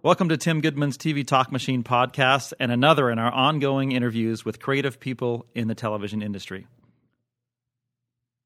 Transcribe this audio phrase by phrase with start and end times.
[0.00, 4.60] Welcome to Tim Goodman's TV Talk Machine podcast and another in our ongoing interviews with
[4.60, 6.68] creative people in the television industry.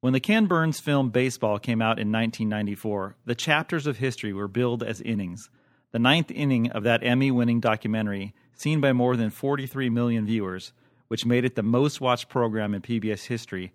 [0.00, 4.48] When the Ken Burns film Baseball came out in 1994, the chapters of history were
[4.48, 5.50] billed as innings.
[5.90, 10.72] The ninth inning of that Emmy winning documentary, seen by more than 43 million viewers,
[11.08, 13.74] which made it the most watched program in PBS history,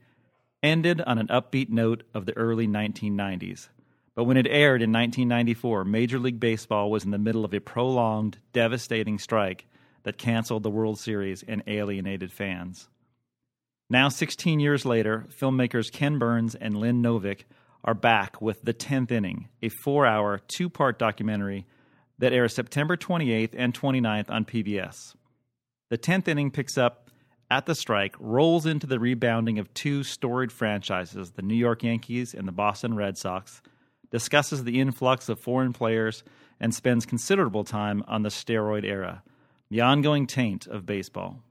[0.64, 3.68] ended on an upbeat note of the early 1990s.
[4.18, 7.60] But when it aired in 1994, Major League Baseball was in the middle of a
[7.60, 9.68] prolonged, devastating strike
[10.02, 12.90] that canceled the World Series and alienated fans.
[13.92, 17.42] Now, 16 years later, filmmakers Ken Burns and Lynn Novick
[17.84, 21.68] are back with The 10th Inning, a four hour, two part documentary
[22.18, 25.14] that airs September 28th and 29th on PBS.
[25.92, 27.12] The 10th Inning picks up
[27.52, 32.34] at the strike, rolls into the rebounding of two storied franchises, the New York Yankees
[32.34, 33.62] and the Boston Red Sox
[34.12, 36.24] discusses the influx of foreign players,
[36.60, 39.22] and spends considerable time on the steroid era,
[39.70, 41.44] the ongoing taint of baseball.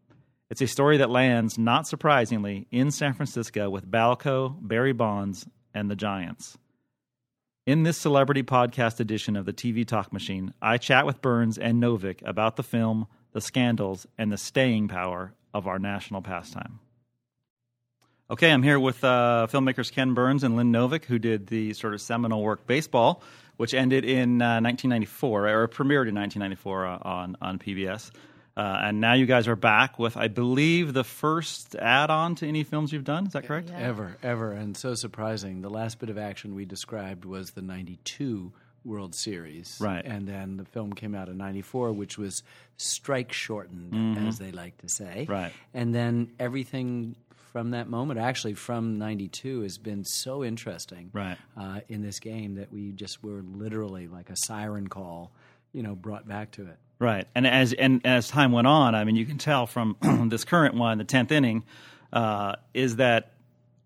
[0.49, 5.91] It's a story that lands, not surprisingly, in San Francisco with Balco, Barry Bonds, and
[5.91, 6.57] the Giants.
[7.67, 11.83] In this celebrity podcast edition of the TV Talk Machine, I chat with Burns and
[11.83, 16.79] Novick about the film, the scandals, and the staying power of our national pastime.
[18.29, 21.95] Okay, I'm here with uh, filmmakers Ken Burns and Lynn Novick, who did the sort
[21.95, 23.23] of seminal work Baseball,
[23.57, 28.11] which ended in uh, 1994, or premiered in 1994 uh, on, on PBS.
[28.57, 32.49] Uh, and now you guys are back with, I believe, the first add on to
[32.49, 33.27] any films you've done.
[33.29, 33.69] Is that correct?
[33.71, 33.79] Yeah.
[33.79, 34.51] Ever, ever.
[34.53, 35.61] And so surprising.
[35.61, 38.51] The last bit of action we described was the 92
[38.85, 39.77] World Series.
[39.81, 40.05] Right.
[40.05, 42.43] And then the film came out in 94, which was
[42.77, 44.27] strike shortened, Mm-hmm.
[44.27, 45.27] as they like to say.
[45.29, 45.53] Right.
[45.75, 47.15] And then everything
[47.57, 51.39] from that moment, actually from 92, has been so interesting Right.
[51.57, 55.33] uh, in this game that we just were literally like a siren call,
[55.73, 56.77] you know, brought back to it.
[56.99, 59.97] Right, and as and as time went on, I mean, you can tell from
[60.29, 61.65] this current one, the tenth inning,
[62.13, 63.33] uh, is that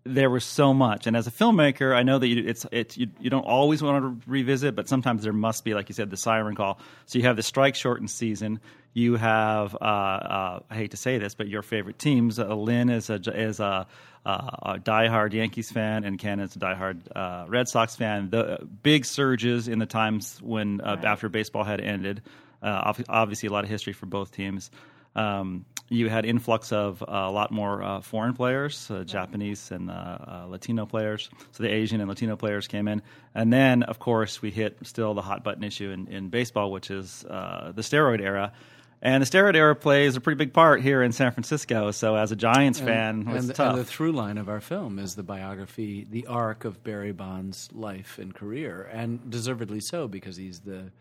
[0.03, 1.07] there was so much.
[1.07, 4.03] And as a filmmaker, I know that you, it's it's you, you don't always want
[4.03, 6.79] to revisit, but sometimes there must be, like you said, the siren call.
[7.05, 8.59] So you have the strike shortened season.
[8.93, 12.39] You have uh, uh, I hate to say this, but your favorite teams.
[12.39, 13.87] Uh, Lynn is a is a,
[14.25, 18.29] uh, a diehard Yankees fan, and Ken is a diehard uh, Red Sox fan.
[18.31, 22.21] The big surges in the times when uh, after baseball had ended.
[22.61, 24.69] Uh, obviously, a lot of history for both teams.
[25.15, 29.91] Um, you had influx of uh, a lot more uh, foreign players, uh, Japanese and
[29.91, 31.29] uh, uh, Latino players.
[31.51, 33.01] So the Asian and Latino players came in,
[33.35, 36.89] and then of course we hit still the hot button issue in, in baseball, which
[36.89, 38.53] is uh, the steroid era.
[39.01, 41.91] And the steroid era plays a pretty big part here in San Francisco.
[41.91, 43.71] So as a Giants fan, and, the, tough.
[43.71, 47.67] and the through line of our film is the biography, the arc of Barry Bonds'
[47.73, 50.91] life and career, and deservedly so because he's the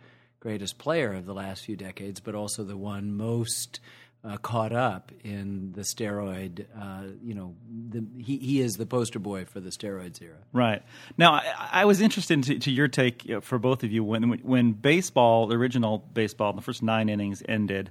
[0.40, 3.78] greatest player of the last few decades, but also the one most
[4.22, 6.66] uh, caught up in the steroid.
[6.78, 7.54] Uh, you know,
[7.88, 10.36] the, he he is the poster boy for the steroids era.
[10.52, 10.82] Right
[11.16, 14.04] now, I, I was interested to, to your take you know, for both of you
[14.04, 17.90] when when baseball, the original baseball, the first nine innings ended.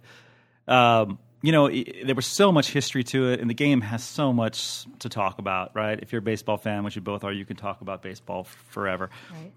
[0.68, 4.04] Um, you know, i there was so much history to it, and the game has
[4.04, 5.76] so much to talk about.
[5.76, 6.00] Right?
[6.00, 8.66] If you're a baseball fan, which you both are, you can talk about baseball f-
[8.70, 9.10] forever.
[9.32, 9.52] Right.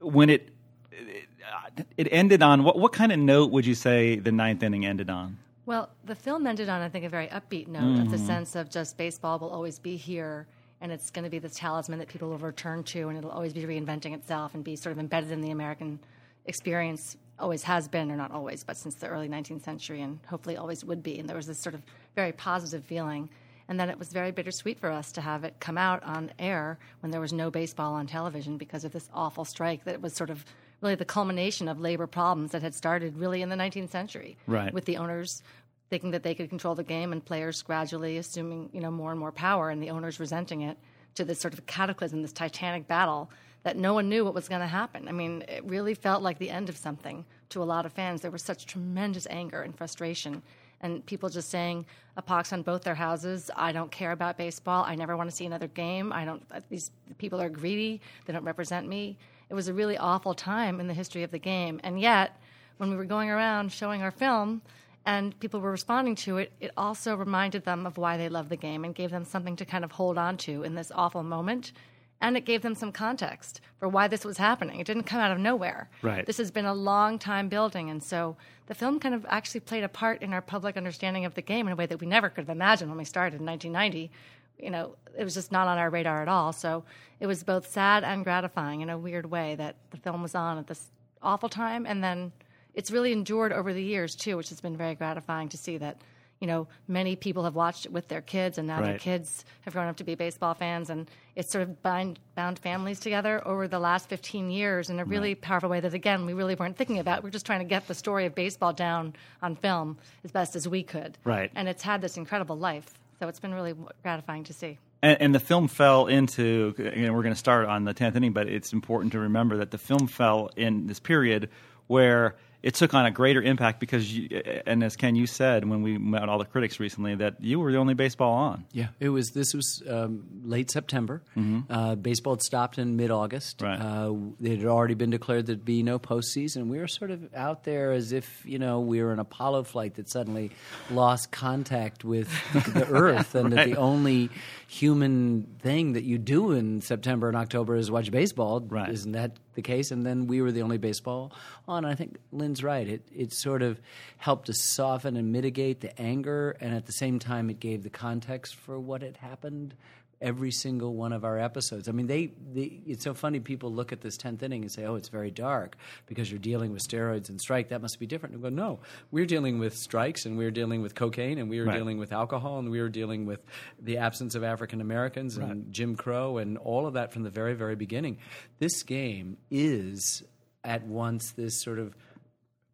[0.00, 0.48] When it
[0.92, 4.86] it, it ended on what what kind of note would you say the ninth inning
[4.86, 5.38] ended on?
[5.66, 8.26] Well, the film ended on, I think, a very upbeat note of the mm-hmm.
[8.26, 10.46] sense of just baseball will always be here
[10.80, 13.54] and it's going to be this talisman that people will return to and it'll always
[13.54, 15.98] be reinventing itself and be sort of embedded in the American
[16.44, 17.16] experience.
[17.38, 20.84] Always has been, or not always, but since the early 19th century and hopefully always
[20.84, 21.18] would be.
[21.18, 21.82] And there was this sort of
[22.14, 23.30] very positive feeling.
[23.66, 26.78] And then it was very bittersweet for us to have it come out on air
[27.00, 30.28] when there was no baseball on television because of this awful strike that was sort
[30.28, 30.44] of
[30.84, 34.36] really the culmination of labor problems that had started really in the 19th century.
[34.46, 34.72] Right.
[34.72, 35.42] with the owners
[35.90, 39.18] thinking that they could control the game and players gradually assuming you know more and
[39.18, 40.76] more power and the owners resenting it
[41.14, 43.30] to this sort of cataclysm this titanic battle
[43.62, 45.08] that no one knew what was going to happen.
[45.08, 48.20] I mean it really felt like the end of something to a lot of fans.
[48.20, 50.42] There was such tremendous anger and frustration
[50.80, 51.86] and people just saying
[52.16, 53.50] a pox on both their houses.
[53.56, 54.84] I don't care about baseball.
[54.86, 56.12] I never want to see another game.
[56.12, 58.00] I don't these people are greedy.
[58.26, 59.16] They don't represent me
[59.48, 62.40] it was a really awful time in the history of the game and yet
[62.78, 64.62] when we were going around showing our film
[65.06, 68.56] and people were responding to it, it also reminded them of why they love the
[68.56, 71.72] game and gave them something to kind of hold on to in this awful moment.
[72.20, 74.80] And it gave them some context for why this was happening.
[74.80, 75.90] It didn't come out of nowhere.
[76.00, 76.24] Right.
[76.24, 77.90] This has been a long time building.
[77.90, 78.36] And so
[78.66, 81.66] the film kind of actually played a part in our public understanding of the game
[81.66, 84.10] in a way that we never could have imagined when we started in 1990.
[84.58, 86.52] You know, it was just not on our radar at all.
[86.52, 86.84] So
[87.20, 90.58] it was both sad and gratifying in a weird way that the film was on
[90.58, 90.90] at this
[91.22, 92.32] awful time and then
[92.74, 95.98] it's really endured over the years too, which has been very gratifying to see that
[96.40, 99.72] you know many people have watched it with their kids, and now their kids have
[99.72, 103.68] grown up to be baseball fans, and it's sort of bind, bound families together over
[103.68, 106.98] the last 15 years in a really powerful way that again we really weren't thinking
[106.98, 107.22] about.
[107.22, 110.68] We're just trying to get the story of baseball down on film as best as
[110.68, 111.50] we could, Right.
[111.54, 114.78] And it's had this incredible life, so it's been really gratifying to see.
[115.02, 116.74] And, and the film fell into,
[117.06, 119.70] know, we're going to start on the 10th inning, but it's important to remember that
[119.70, 121.50] the film fell in this period
[121.86, 125.82] where it took on a greater impact because, you, and as Ken, you said when
[125.82, 128.64] we met all the critics recently, that you were the only baseball on.
[128.72, 129.32] Yeah, it was.
[129.32, 131.22] This was um, late September.
[131.68, 133.60] Uh, baseball had stopped in mid-August.
[133.60, 133.78] Right.
[133.78, 136.68] Uh, it had already been declared there'd be no postseason.
[136.68, 139.96] We were sort of out there as if you know we were an Apollo flight
[139.96, 140.50] that suddenly
[140.90, 144.30] lost contact with the Earth, and that the only
[144.74, 148.60] human thing that you do in September and October is watch baseball.
[148.60, 148.88] Right.
[148.88, 149.92] Isn't that the case?
[149.92, 151.32] And then we were the only baseball
[151.68, 151.84] on.
[151.84, 152.86] I think Lynn's right.
[152.86, 153.80] It it sort of
[154.18, 157.90] helped to soften and mitigate the anger, and at the same time, it gave the
[157.90, 159.74] context for what had happened.
[160.20, 161.88] Every single one of our episodes.
[161.88, 162.80] I mean, they, they.
[162.86, 163.40] It's so funny.
[163.40, 165.76] People look at this tenth inning and say, "Oh, it's very dark
[166.06, 167.68] because you're dealing with steroids and strike.
[167.68, 168.80] That must be different." And we go, "No,
[169.10, 171.76] we're dealing with strikes, and we're dealing with cocaine, and we are Right.
[171.76, 173.40] dealing with alcohol, and we are dealing with
[173.82, 177.54] the absence of African Americans and Jim Crow, and all of that from the very,
[177.54, 178.18] very beginning."
[178.60, 180.22] This game is
[180.62, 181.94] at once this sort of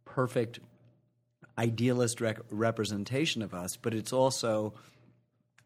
[0.05, 0.61] perfect
[1.59, 4.75] idealist rec- representation of us, but it's also,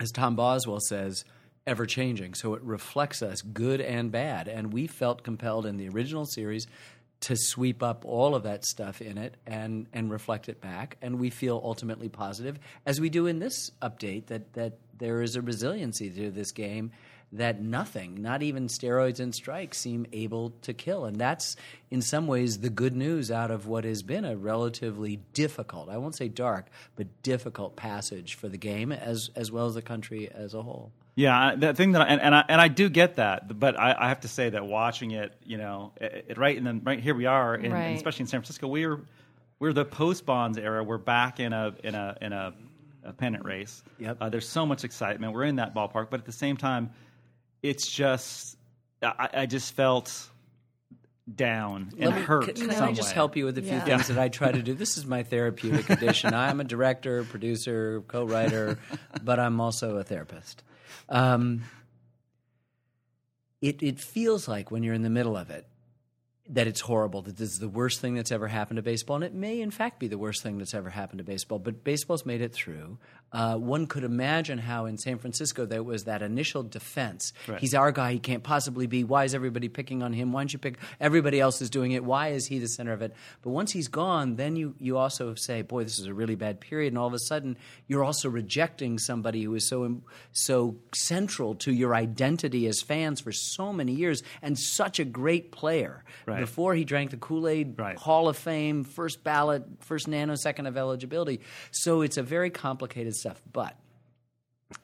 [0.01, 1.25] as Tom Boswell says,
[1.67, 2.35] ever changing.
[2.35, 4.49] So it reflects us, good and bad.
[4.49, 6.67] And we felt compelled in the original series
[7.21, 10.99] to sweep up all of that stuff in it and, and reflect it back.
[11.01, 15.35] And we feel ultimately positive, as we do in this update, that, that there is
[15.35, 16.93] a resiliency to this game
[17.33, 21.05] that nothing, not even steroids and strikes, seem able to kill.
[21.05, 21.57] And that's,
[21.91, 25.97] in some ways, the good news out of what has been a relatively difficult, I
[25.97, 30.31] won't say dark, but difficult passage for the game as, as well as the country
[30.33, 30.93] as a whole.
[31.17, 33.79] Yeah, I- the thing that I, and, and I and I do get that, but
[33.79, 36.81] I, I have to say that watching it, you know, it, it- right in the
[36.83, 37.97] right here we are, in, Right.
[37.97, 39.01] especially in San Francisco, we're
[39.61, 40.83] we're the post Bonds era.
[40.83, 42.53] We're back in a in a in a,
[43.05, 43.83] a pennant race.
[44.01, 44.17] Yep.
[44.21, 45.33] Uh, there's so much excitement.
[45.35, 46.91] We're in that ballpark, but at the same time,
[47.63, 48.57] it's just
[49.01, 50.29] I, I just felt
[51.33, 52.45] down and Let me- hurt.
[52.57, 53.15] Can, can I just way.
[53.15, 53.85] help you with a few Yeah.
[53.85, 54.75] things that I try to do?
[54.75, 56.35] This is my therapeutic addition.
[56.35, 58.79] I'm a director, producer, co-writer,
[59.23, 60.63] but I'm also a therapist.
[61.09, 61.63] Um,
[63.61, 65.67] it it feels like when you're in the middle of it
[66.51, 69.25] that it's horrible that this is the worst thing that's ever happened to baseball and
[69.25, 72.27] it may in fact be the worst thing that's ever happened to baseball but baseball's
[72.27, 72.99] made it through.
[73.33, 77.33] Uh, one could imagine how in san francisco there was that initial defense.
[77.49, 77.61] Right.
[77.61, 79.05] he's our guy he can't possibly be.
[79.05, 80.33] Why is everybody picking on him?
[80.33, 82.05] Why don't you pick everybody else is doing it.
[82.05, 83.15] Why is he the center of it?
[83.41, 86.61] But once he's gone then you, you also say boy this is a really bad
[86.61, 87.57] period and all of a sudden
[87.87, 90.03] you're also rejecting somebody who is so
[90.33, 95.51] so central to your identity as fans for so many years and such a great
[95.51, 96.05] player.
[96.27, 96.34] Right.
[96.41, 97.99] Before he drank the Kool-Aid Right.
[97.99, 101.41] Hall of Fame first ballot first nanosecond of eligibility
[101.71, 103.77] so it's a very complicated stuff but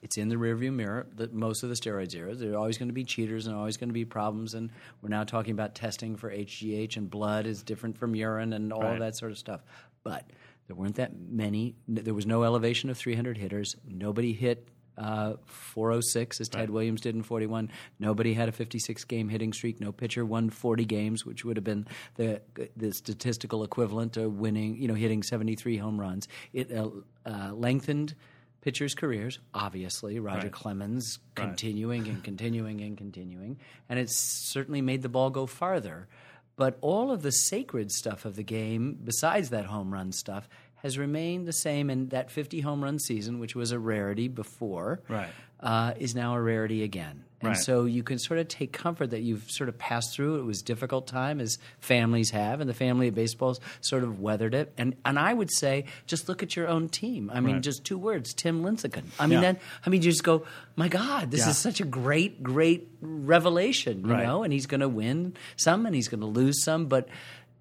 [0.03, 1.07] it's in the rearview mirror.
[1.17, 3.77] That most of the steroids era, there are always going to be cheaters and always
[3.77, 4.55] going to be problems.
[4.55, 4.71] And
[5.03, 8.83] we're now talking about testing for HGH and blood is different from urine and all
[8.83, 8.99] Right.
[9.01, 9.63] that sort of stuff.
[10.05, 10.31] But
[10.67, 11.75] there weren't that many.
[11.89, 13.75] There was no elevation of 300 hitters.
[13.89, 14.69] Nobody hit.
[14.99, 17.71] Uh, 406 as Ted Williams did in 41.
[17.99, 19.81] Nobody had a 56 game hitting streak.
[19.81, 22.43] No pitcher won 40 games, which would have been the
[22.77, 26.29] the statistical equivalent to winning, you know, hitting 73 home runs.
[26.53, 26.91] It uh,
[27.25, 28.15] uh, lengthened
[28.61, 30.19] pitchers' careers, obviously.
[30.19, 30.53] Roger Right.
[30.53, 31.47] Clemens Right.
[31.47, 33.59] continuing and continuing and continuing.
[33.89, 36.09] And it certainly made the ball go farther.
[36.57, 40.47] But all of the sacred stuff of the game, besides that home run stuff,
[40.83, 41.91] has remained the same.
[41.91, 45.31] And that 50 home run season, which was a rarity before, Right.
[45.61, 47.25] uh, is now a rarity again.
[47.43, 47.57] And Right.
[47.59, 50.41] so you can sort of take comfort that you've sort of passed through.
[50.41, 54.21] It was a difficult time, as families have, and the family of baseball's sort of
[54.21, 54.75] weathered it.
[54.77, 57.31] And and I would say, just look at your own team.
[57.33, 57.63] I mean, Right.
[57.63, 59.05] just two words: Tim Lincecum.
[59.19, 59.41] I mean, Yeah.
[59.53, 60.45] then I mean, you just go,
[60.77, 61.51] my God, this Yeah.
[61.51, 64.27] is such a great, great revelation, you Right.
[64.27, 64.43] know.
[64.43, 67.09] And he's going to win some, and he's going to lose some, but.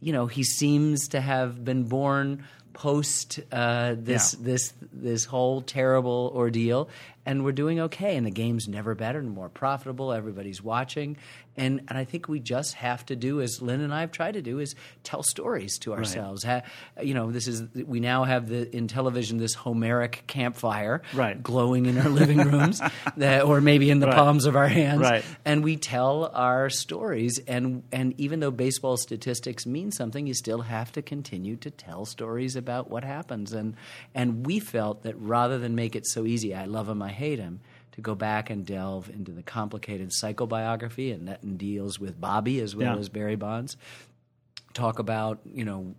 [0.02, 4.46] You know, he seems to have been born post uh, this Yeah.
[4.46, 6.90] this this whole terrible ordeal,
[7.26, 8.16] and we're doing okay.
[8.16, 10.12] And the game's never better and more profitable.
[10.14, 11.18] Everybody's watching,
[11.60, 14.34] and and I think we just have to do as Lynn and I have tried
[14.34, 14.74] to do is
[15.04, 16.44] tell stories to ourselves.
[16.44, 16.62] Ha,
[17.04, 21.42] you know, this is we now have the in television this Homeric campfire Right.
[21.44, 22.82] glowing in our living rooms,
[23.18, 24.16] that, or maybe in the Right.
[24.16, 25.24] palms of our hands, Right.
[25.46, 27.40] and we tell our stories.
[27.48, 32.06] And and even though baseball statistics mean something, you still have to continue to tell
[32.06, 33.54] stories about what happens.
[33.54, 33.76] And
[34.16, 37.40] and we felt that rather than make it so easy, I love him, I hate
[37.40, 37.60] him.
[38.00, 42.74] To go back and delve into the complicated psychobiography, and that deals with Bobby as
[42.74, 43.00] well Yeah.
[43.00, 43.76] as Barry Bonds
[44.74, 45.94] talk about you know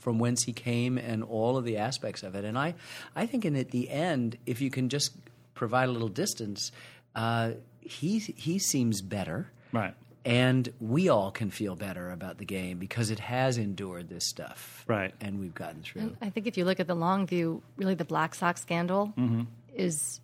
[0.00, 2.74] from whence he came and all of the aspects of it and i
[3.14, 5.12] i think in at the end if you can just
[5.54, 6.72] provide a little distance
[7.14, 9.94] uh, he he seems better Right.
[10.24, 14.84] and we all can feel better about the game because it has endured this stuff
[14.88, 15.14] Right.
[15.20, 18.04] and we've gotten through I think if you look at the long view, really the
[18.04, 19.42] Black Sox scandal Mm-hmm.
[19.76, 20.20] is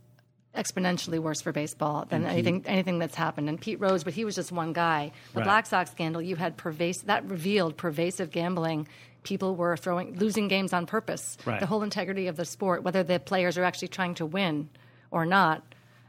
[0.57, 3.49] exponentially worse for baseball than anything anything that's happened.
[3.49, 5.13] And Pete Rose, but he was just one guy.
[5.33, 5.45] The Right.
[5.45, 8.87] Black Sox scandal, you had pervasive that revealed pervasive gambling.
[9.23, 11.39] People were throwing losing games on purpose.
[11.47, 11.61] Right.
[11.61, 14.69] The whole integrity of the sport, whether the players are actually trying to win
[15.11, 15.63] or not.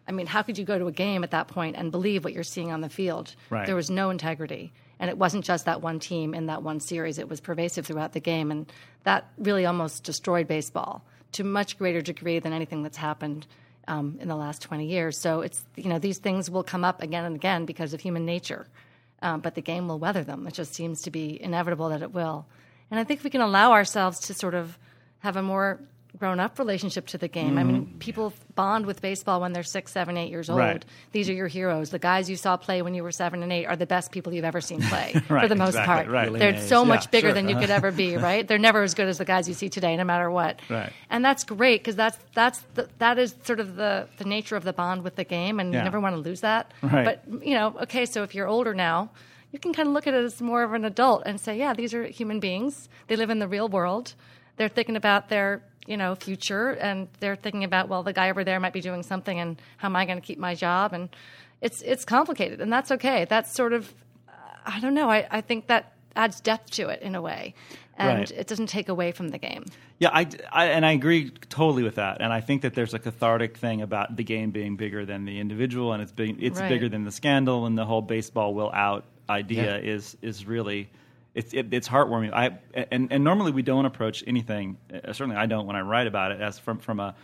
[0.05, 2.33] I mean, how could you go to a game at that point and believe what
[2.33, 3.33] you're seeing on the field?
[3.49, 3.65] Right.
[3.65, 4.73] There was no integrity.
[4.99, 8.11] And it wasn't just that one team in that one series, it was pervasive throughout
[8.13, 8.51] the game.
[8.51, 8.71] And
[9.03, 13.47] that really almost destroyed baseball to much greater degree than anything that's happened
[13.87, 15.17] um, in the last 20 years.
[15.17, 18.25] So it's, you know, these things will come up again and again because of human
[18.25, 18.67] nature.
[19.21, 20.47] Um, but the game will weather them.
[20.47, 22.45] It just seems to be inevitable that it will.
[22.91, 24.77] And I think we can allow ourselves to sort of
[25.19, 25.79] have a more
[26.17, 27.57] grown up relationship to the game.
[27.57, 27.97] I mean, mm-hmm.
[27.97, 30.59] people bond with baseball when they're six, seven, eight years old.
[30.59, 30.85] Right.
[31.11, 31.89] These are your heroes.
[31.89, 34.31] The guys you saw play when you were seven and eight are the best people
[34.31, 36.07] you've ever seen play for the most exactly, part.
[36.09, 36.31] right.
[36.31, 36.87] They're so amazed.
[36.87, 37.33] much bigger sure.
[37.33, 38.47] than you could ever be, right?
[38.47, 40.59] They're never as good as the guys you see today, no matter what.
[40.69, 40.93] Right.
[41.09, 44.63] And that's great because that's that's the, that is sort of the the nature of
[44.63, 45.79] the bond with the game, and Yeah.
[45.79, 46.71] you never want to lose that.
[46.83, 47.05] Right.
[47.05, 49.09] But you know, okay, so if you're older now.
[49.51, 51.75] You can kind of look at it as more of an adult and say, yeah,
[51.75, 52.89] these are human beings.
[53.05, 54.15] They live in the real world.
[54.57, 58.43] They're thinking about their, you know, future and they're thinking about, well, the guy over
[58.43, 60.93] there might be doing something and how am I going to keep my job?
[60.93, 61.09] And
[61.61, 63.25] it's it's complicated and that's okay.
[63.25, 63.93] That's sort of
[64.65, 65.09] I don't know.
[65.09, 67.53] I, I think that adds depth to it in a way.
[67.97, 68.31] And Right.
[68.31, 69.65] it doesn't take away from the game.
[69.99, 72.21] Yeah, I, I- and I agree totally with that.
[72.21, 75.39] And I think that there's a cathartic thing about the game being bigger than the
[75.39, 76.69] individual, and it's big, it's Right.
[76.69, 79.91] bigger than the scandal, and the whole baseball will out idea Yeah.
[79.93, 80.89] is is really.
[81.35, 82.31] It's it, it's heartwarming.
[82.33, 82.59] I
[82.91, 84.77] and, and normally we don't approach anything.
[84.93, 87.15] Uh, certainly, I don't when I write about it as from from a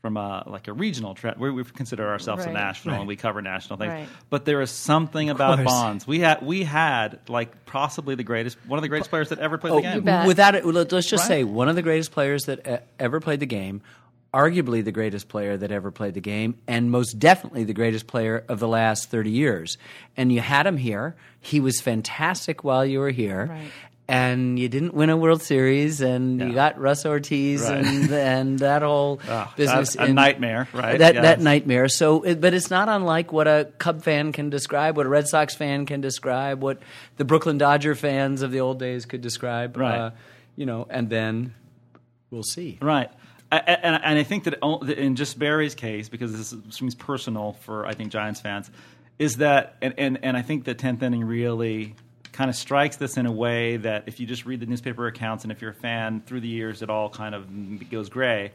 [0.00, 1.38] from a like a regional trend.
[1.38, 2.54] We, we consider ourselves a Right.
[2.54, 3.92] national, and we cover national things.
[3.92, 4.08] Right.
[4.30, 5.66] But there is something about course.
[5.70, 6.06] Bonds.
[6.08, 9.58] We had we had like possibly the greatest, one of the greatest players that ever
[9.58, 10.26] played the Oh, game.
[10.26, 11.28] without it, let- let's just Right.
[11.28, 13.80] say one of the greatest players that e- ever played the game,
[14.32, 18.44] arguably the greatest player that ever played the game, and most definitely the greatest player
[18.48, 19.76] of the last 30 years.
[20.16, 21.14] And you had him here.
[21.40, 23.46] He was fantastic while you were here.
[23.50, 23.70] Right.
[24.08, 27.84] And you didn't win a World Series, and you got Russ Ortiz Right.
[27.84, 29.94] and and that whole Ah, business.
[29.94, 30.98] a nightmare, right?
[30.98, 31.22] That Yes.
[31.22, 31.88] that nightmare.
[31.88, 35.54] So, but it's not unlike what a Cub fan can describe, what a Red Sox
[35.54, 36.80] fan can describe, what
[37.16, 39.76] the Brooklyn Dodger fans of the old days could describe.
[39.76, 39.96] Right.
[39.98, 40.10] Uh,
[40.56, 41.54] you know, and then
[42.30, 42.78] we'll see.
[42.82, 43.08] Right.
[43.52, 44.58] I, I- and, and I think that
[44.98, 48.70] in just Barry's case, because this seems personal for I think Giants fans,
[49.18, 51.94] is that and, and, and I think the tenth inning really
[52.32, 55.44] kind of strikes this in a way that if you just read the newspaper accounts
[55.44, 58.52] and if you're a fan through the years, it all kind of goes gray.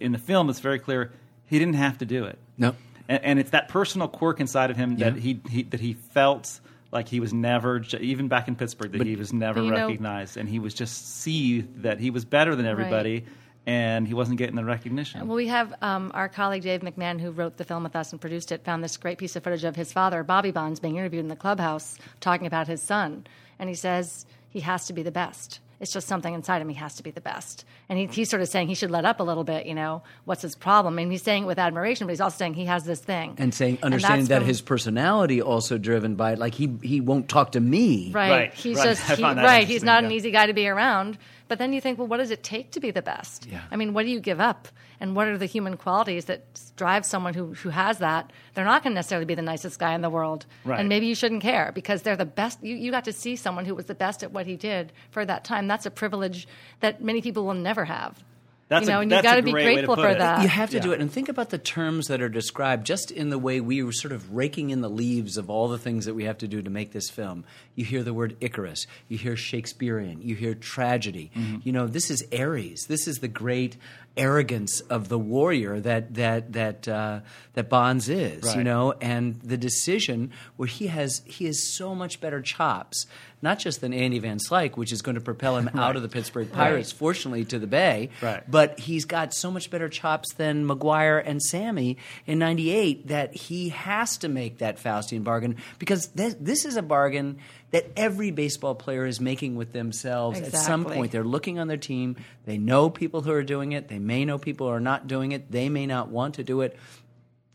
[0.00, 1.12] In the film, it's very clear
[1.46, 2.38] he didn't have to do it.
[2.58, 2.76] No.
[3.08, 5.20] and, and it's that personal quirk inside of him that Yeah.
[5.20, 6.60] he, he that he felt
[6.92, 9.86] like he was never even back in Pittsburgh that he was never But you know-
[9.86, 13.24] recognized and he was just see that he was better than everybody
[13.66, 15.26] and he wasn't getting the recognition.
[15.26, 18.20] Well, we have um, our colleague Dave McMahon, who wrote the film with us and
[18.20, 21.20] produced it, found this great piece of footage of his father, Bobby Bonds, being interviewed
[21.20, 23.26] in the clubhouse talking about his son.
[23.58, 25.60] And he says he has to be the best.
[25.78, 26.70] It's just something inside him.
[26.70, 27.66] He has to be the best.
[27.90, 30.02] And he, he's sort of saying he should let up a little bit, you know,
[30.24, 30.98] what's his problem?
[30.98, 33.34] And he's saying it with admiration, but he's also saying he has this thing.
[33.36, 36.38] And saying, that's understanding that from- his personality also driven by it.
[36.38, 38.10] like he he won't talk to me.
[38.12, 38.30] Right.
[38.30, 38.84] Right, He's right.
[38.84, 39.66] just he, right.
[39.66, 41.18] He's interesting, not an easy guy to be around.
[41.48, 43.46] But then you think, well, what does it take to be the best?
[43.46, 43.62] Yeah.
[43.70, 44.68] I mean, what do you give up?
[44.98, 46.42] And what are the human qualities that
[46.76, 48.32] drive someone who, who has that?
[48.54, 50.46] They're not going to necessarily be the nicest guy in the world.
[50.64, 50.80] Right.
[50.80, 52.62] And maybe you shouldn't care because they're the best.
[52.62, 55.24] You, you got to see someone who was the best at what he did for
[55.24, 55.68] that time.
[55.68, 56.48] That's a privilege
[56.80, 58.24] that many people will never have.
[58.68, 60.08] That's you know, a, and you that's got to be great way to grateful for
[60.08, 60.18] it.
[60.18, 60.42] that.
[60.42, 61.00] You have to do it.
[61.00, 64.12] And think about the terms that are described just in the way we were sort
[64.12, 66.70] of raking in the leaves of all the things that we have to do to
[66.70, 67.44] make this film.
[67.76, 71.30] You hear the word Icarus, you hear Shakespearean, you hear tragedy.
[71.36, 71.58] Mm-hmm.
[71.62, 72.86] You know, this is Ares.
[72.86, 73.76] This is the great
[74.16, 77.20] arrogance of the warrior that that that uh,
[77.54, 82.20] that Bonds is, you know, and the decision where he has he has so much
[82.20, 83.06] better chops,
[83.42, 86.08] not just than Andy Van Slyke, which is going to propel him out of the
[86.08, 88.42] Pittsburgh Pirates, fortunately to the Bay, Right.
[88.50, 91.96] but he's got so much better chops than McGwire and Sammy
[92.26, 96.82] in '98 that he has to make that Faustian bargain because th- this is a
[96.82, 97.38] bargain
[97.72, 101.10] that every baseball player is making with themselves at some point.
[101.10, 102.16] They're looking on their team.
[102.46, 103.88] They know people who are doing it.
[103.88, 105.50] They may know people are not doing it.
[105.50, 106.76] They may not want to do it.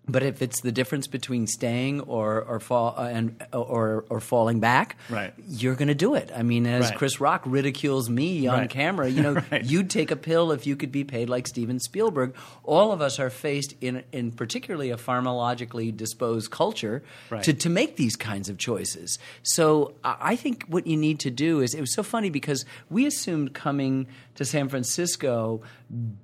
[0.07, 4.59] But if it's the difference between staying or or fall uh, and or or falling
[4.59, 5.31] back, Right.
[5.47, 6.31] you're going to do it.
[6.35, 6.97] I mean, as Right.
[6.97, 8.69] Chris Rock ridicules me on Right.
[8.69, 12.33] camera, you know, you'd take a pill if you could be paid like Steven Spielberg.
[12.63, 17.03] All of us are faced in in particularly a pharmacologically disposed culture
[17.43, 19.19] to to make these kinds of choices.
[19.43, 22.65] So I I think what you need to do is it was so funny because
[22.89, 24.07] we assumed coming
[24.41, 25.61] to San Francisco,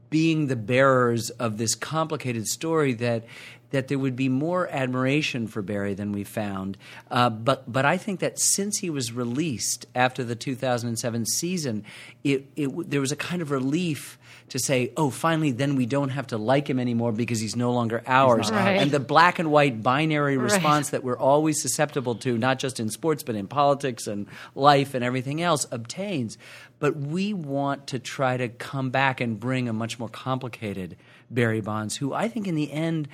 [0.09, 3.25] being the bearers of this complicated story that.
[3.71, 6.77] That there would be more admiration for Barry than we found,
[7.11, 11.83] uh, but but I think that since he was released after the 2007 season,
[12.23, 14.17] it, it there was a kind of relief
[14.51, 17.73] to say, oh, finally, then we don't have to like him anymore because he's no
[17.73, 18.49] longer ours.
[18.49, 18.81] ours.
[18.81, 20.43] And the black and white binary Right.
[20.53, 24.93] response that we're always susceptible to, not just in sports, but in politics and life
[24.93, 26.37] and everything else, obtains.
[26.79, 30.95] But we want to try to come back and bring a much more complicated
[31.29, 33.07] Barry Bonds, who I think in the end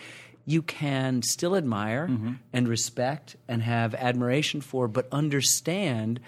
[0.46, 2.34] you can still admire mm-hmm.
[2.52, 6.20] and respect and have admiration for, but understand,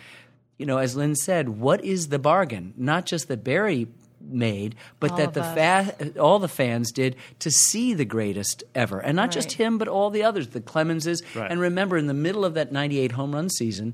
[0.58, 2.74] you know, as Lynn said, what is the bargain?
[2.78, 3.88] Not just that Barry
[4.22, 9.00] made, but All that the fa- all the fans did to see the greatest ever,
[9.00, 11.22] and not just him, but all the others, the Clemenses.
[11.36, 11.52] Right.
[11.52, 13.94] And remember, in the middle of that '98 home run season.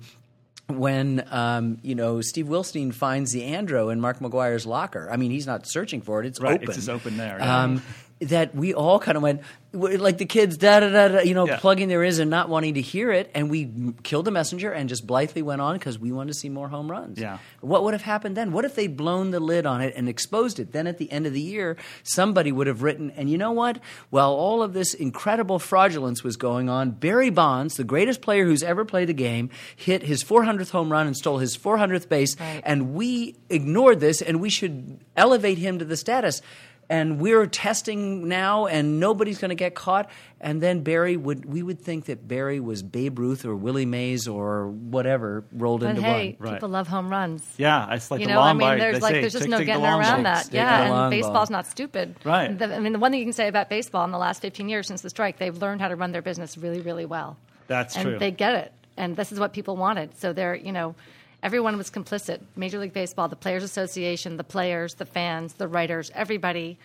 [0.78, 5.32] When um, you know Steve Wilstein finds the Andro in Mark McGwire's locker, I mean
[5.32, 6.68] he's not searching for it; it's Right, open.
[6.68, 7.64] it's just open there, yeah.
[7.64, 7.84] Um,
[8.22, 9.42] that we all kind of went
[9.74, 11.58] like the kids, da da da, da you know, Yeah.
[11.58, 13.72] plugging their ears and not wanting to hear it, and we
[14.04, 16.92] killed the messenger and just blithely went on because we wanted to see more home
[16.92, 17.18] runs.
[17.18, 17.38] Yeah.
[17.62, 18.52] What would have happened then?
[18.52, 20.74] What if they'd blown the lid on it and exposed it?
[20.74, 23.80] Then at the end of the year, somebody would have written, and you know what?
[24.10, 28.64] While all of this incredible fraudulence was going on, Barry Bonds, the greatest player who's
[28.64, 32.62] ever played a game, hit his 400th home run and stole his 400th base, Right.
[32.66, 36.42] and we ignored this, and we should elevate him to the status.
[36.90, 40.10] And we're testing now, and nobody's going to get caught.
[40.42, 44.28] And then Barry would, we would think that Barry was Babe Ruth or Willie Mays
[44.28, 46.50] or whatever rolled But into hey, one.
[46.50, 46.54] Right.
[46.56, 47.44] people love home runs.
[47.58, 49.44] Yeah, it's like you the know, long I mean, there's they like say, there's just
[49.44, 50.34] tick, no tick getting long around ball.
[50.34, 50.46] that.
[50.46, 51.58] Stick yeah, and baseball's ball.
[51.60, 52.16] not stupid.
[52.26, 52.58] Right.
[52.58, 54.68] The- I mean, the one thing you can say about baseball in the last 15
[54.68, 57.38] years since the strike, they've learned how to run their business really, really well.
[57.68, 58.20] That's true and true.
[58.20, 60.18] they get it, and this is what people wanted.
[60.18, 60.96] So they're, you know,
[61.44, 62.42] everyone was complicit.
[62.56, 66.78] Major League Baseball, the Players Association, the players, the fans, the writers, everybody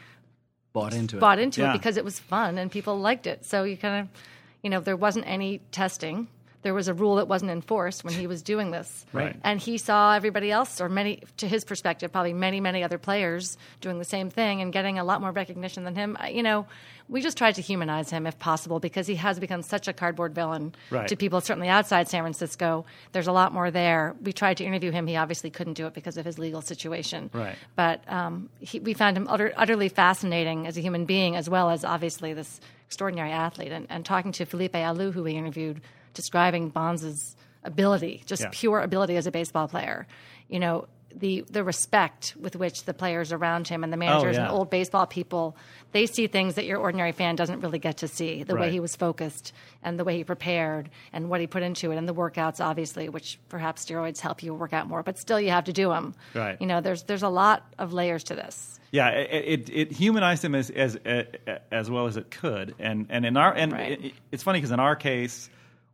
[0.72, 1.20] Bought into it.
[1.20, 1.70] bought into Yeah.
[1.70, 3.44] it because it was fun and people liked it.
[3.44, 4.22] So you kind of,
[4.62, 6.28] you know, there wasn't any testing.
[6.66, 9.06] There was a rule that wasn't enforced when he was doing this.
[9.12, 9.36] Right.
[9.44, 13.56] And he saw everybody else, or many, to his perspective, probably many, many other players
[13.80, 16.18] doing the same thing and getting a lot more recognition than him.
[16.28, 16.66] You know,
[17.08, 20.34] we just tried to humanize him if possible because he has become such a cardboard
[20.34, 21.06] villain Right.
[21.06, 22.84] to people, certainly outside San Francisco.
[23.12, 24.16] There's a lot more there.
[24.20, 25.06] We tried to interview him.
[25.06, 27.30] He obviously couldn't do it because of his legal situation.
[27.32, 27.54] Right.
[27.76, 31.70] But um, he, we found him utter, utterly fascinating as a human being, as well
[31.70, 33.70] as obviously this extraordinary athlete.
[33.70, 35.80] And, and talking to Felipe Alou, who we interviewed,
[36.16, 38.48] describing Bonds' ability, just Yeah.
[38.52, 40.06] pure ability as a baseball player.
[40.48, 44.36] You know, the the respect with which the players around him and the oh, managers
[44.36, 44.52] and yeah.
[44.52, 45.56] old baseball people
[45.92, 48.42] they see things that your ordinary fan doesn't really get to see.
[48.42, 51.90] The way he was focused and the way he prepared and what he put into
[51.90, 55.40] it and the workouts, obviously, which perhaps steroids help you work out more, but still
[55.40, 56.14] you have to do them.
[56.34, 56.60] Right.
[56.60, 58.78] You know, there's there's a lot of layers to this.
[58.90, 60.98] Yeah, it, it, it humanized him as, as
[61.70, 64.04] as well as it could, and and in our and Right.
[64.04, 65.48] it, it's funny because in our case,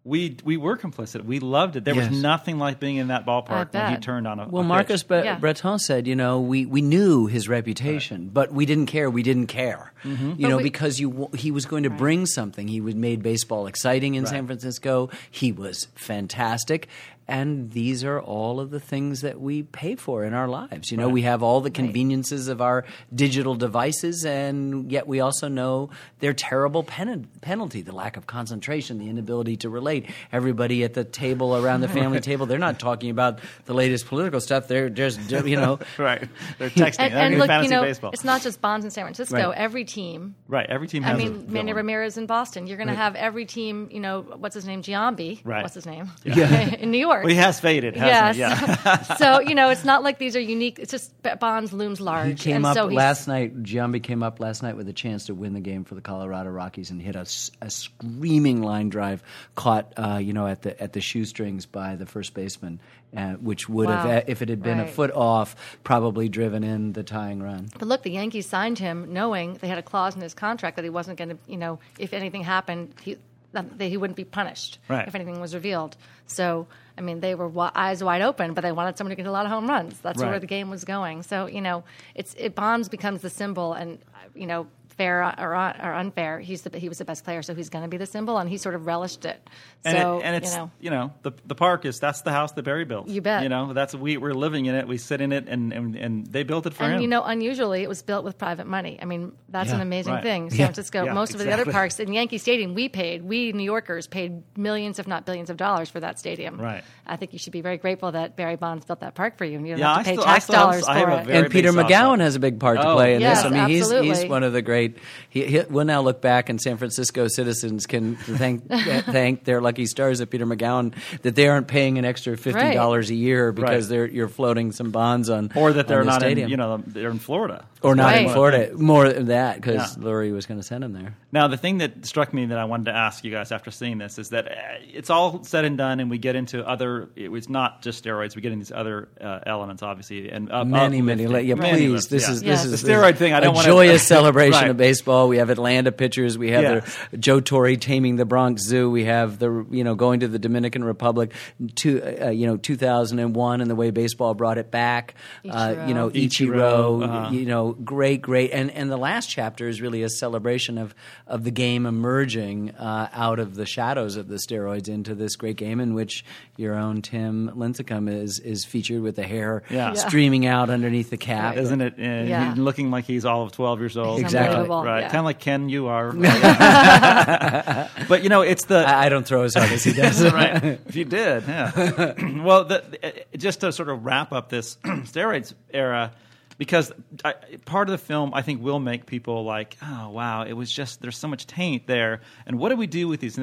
[0.05, 1.25] we we were complicit.
[1.25, 1.85] We loved it.
[1.85, 2.11] There Yes.
[2.11, 4.49] was nothing like being in that ballpark when he turned on a.
[4.49, 5.09] Well, a Marcus pitch.
[5.09, 5.38] Bre- Yeah.
[5.38, 9.09] Breton said, you know, we, we knew his reputation, but we didn't care.
[9.09, 10.29] We didn't care, Mm-hmm.
[10.31, 12.69] you But know, we- because you he was going to bring something.
[12.69, 15.11] He would made baseball exciting in San Francisco.
[15.31, 16.88] He was fantastic,
[17.29, 20.91] and these are all of the things that we pay for in our lives.
[20.91, 21.12] You know, Right.
[21.12, 22.85] we have all the conveniences of our
[23.15, 28.99] digital devices, and yet we also know their terrible pen- penalty the lack of concentration,
[28.99, 30.07] the inability to relate.
[30.33, 34.41] Everybody at the table around the family table, they're not talking about the latest political
[34.41, 34.67] stuff.
[34.69, 36.29] They're just, you know, Right.
[36.59, 37.01] They're texting.
[37.01, 38.11] And, and look, you know, baseball.
[38.12, 39.37] it's not just Bonds in San Francisco.
[39.51, 39.57] Right.
[39.59, 40.35] Every team.
[40.48, 40.68] right.
[40.68, 41.72] Every team I has a mean, Manny.
[41.72, 42.66] Ramirez in Boston.
[42.66, 43.88] You're going to have every team.
[43.90, 44.83] You know, what's his name?
[44.83, 45.40] Giambi.
[45.44, 45.62] Right.
[45.62, 46.11] What's his name?
[46.24, 46.74] Yeah.
[46.78, 47.24] in New York.
[47.24, 48.59] Well, he has faded, hasn't Yes.
[48.59, 48.68] he?
[48.85, 49.02] Yeah.
[49.16, 50.78] so you know, it's not like these are unique.
[50.78, 52.28] It's just Bonds looms large.
[52.28, 53.62] He came and up so last night.
[53.62, 56.50] Giambi came up last night with a chance to win the game for the Colorado
[56.50, 57.26] Rockies and hit a,
[57.61, 59.22] a screaming line drive
[59.55, 62.81] caught, uh, you know, at the at the shoestrings by the first baseman,
[63.16, 63.96] uh, which would Wow.
[63.98, 67.68] have, if it had been a foot off, probably driven in the tying run.
[67.79, 70.83] But look, the Yankees signed him knowing they had a clause in his contract that
[70.85, 73.16] he wasn't going to, you know, if anything happened, he
[73.55, 75.07] that he wouldn't be punished Right.
[75.07, 75.94] if anything was revealed.
[76.25, 79.31] So, I mean, they were eyes wide open, but they wanted someone to get a
[79.31, 79.98] lot of home runs.
[80.01, 80.31] That's Right.
[80.31, 81.22] where the game was going.
[81.22, 83.98] So, you know, it's it Bonds becomes the symbol, and
[84.35, 87.68] you know, fair or, or unfair, he's the he was the best player, so he's
[87.68, 89.48] going to be the symbol, and he sort of relished it.
[89.85, 92.62] And, so, it, and it's you know, the the park is that's the house that
[92.62, 93.09] Barry built.
[93.09, 93.42] You bet.
[93.42, 94.87] You know that's we we're living in it.
[94.87, 97.02] We sit in it, and and, and they built it for and him.
[97.02, 98.98] you know, unusually, it was built with private money.
[99.00, 100.22] I mean, that's an amazing right.
[100.22, 100.50] thing.
[100.50, 100.66] San Yeah.
[100.66, 103.22] Francisco, Yeah, most of the other parks in Yankee Stadium, we paid.
[103.22, 106.61] We New Yorkers paid millions, if not billions, of dollars for that stadium.
[106.61, 106.85] Right.
[107.07, 109.57] I think you should be very grateful that Barry Bonds built that park for you,
[109.59, 111.37] and you don't Yeah, have to I pay still- tax dollars have for it.
[111.37, 113.52] and Peter Magowan has a big part to Oh, play in yes, this.
[113.52, 114.82] I mean, he's he's one of the great.
[115.31, 119.87] He, he, we'll now look back, and San Francisco citizens can thank thank their lucky
[119.87, 123.85] stars at Peter Magowan that they aren't paying an extra fifty dollars a year because
[123.90, 123.97] Right.
[123.97, 126.47] they're you're floating some bonds on or that they're the not stadium.
[126.47, 128.71] in you know they're in Florida or not in Florida.
[128.77, 130.05] More than that because Yeah.
[130.05, 131.16] Lurie was going to send him there.
[131.33, 133.99] Now, the thing that struck me that I wanted to ask you guys after seeing
[133.99, 134.55] this is that uh,
[134.92, 137.09] it's all said and done, and we get into other.
[137.16, 140.64] It was not just steroids; we get into these other uh, elements, obviously, and uh,
[140.64, 141.25] Many, many.
[141.25, 141.49] uplifting.
[141.49, 141.90] Yeah, Many please.
[141.90, 142.35] lifts, This yeah.
[142.35, 142.62] is Yes.
[142.64, 144.71] this is The steroid thing, I don't a wanna- joyous celebration Right.
[144.71, 145.29] of baseball.
[145.29, 146.37] We have Atlanta pitchers.
[146.38, 146.99] We have Yes.
[147.11, 148.90] the Joe Torre taming the Bronx Zoo.
[148.90, 151.33] We have the you know going to the Dominican Republic.
[151.77, 155.14] To uh, you know 2001 and the way baseball brought it back.
[155.49, 156.53] Uh, you know Ichiro.
[156.53, 157.05] Ichiro.
[157.05, 157.31] Uh-huh.
[157.33, 158.51] You know great, great.
[158.53, 160.95] And and the last chapter is really a celebration of
[161.27, 165.57] of the game emerging uh, out of the shadows of the steroids into this great
[165.57, 166.25] game in which
[166.57, 169.89] your own Tim Lincecum is is featured with the hair Yeah.
[169.89, 169.93] Yeah.
[169.95, 171.57] streaming out underneath the cap.
[171.57, 171.95] Isn't it?
[171.99, 172.55] Uh, Yeah.
[172.57, 174.21] looking like he's all of twelve years old.
[174.21, 174.51] Exactly.
[174.57, 175.09] unbelievable, Right, yeah.
[175.09, 176.13] kind of like Ken, you are.
[178.09, 180.23] but you know, it's the I, I don't throw as hard as he does.
[180.33, 180.63] right.
[180.87, 181.73] If you did, yeah.
[182.45, 186.13] well, the, the- just to sort of wrap up this steroids era,
[186.59, 186.93] because
[187.25, 187.35] I,
[187.65, 191.01] part of the film I think will make people like, oh wow, it was just
[191.01, 193.38] there's so much taint there, and what do we do with these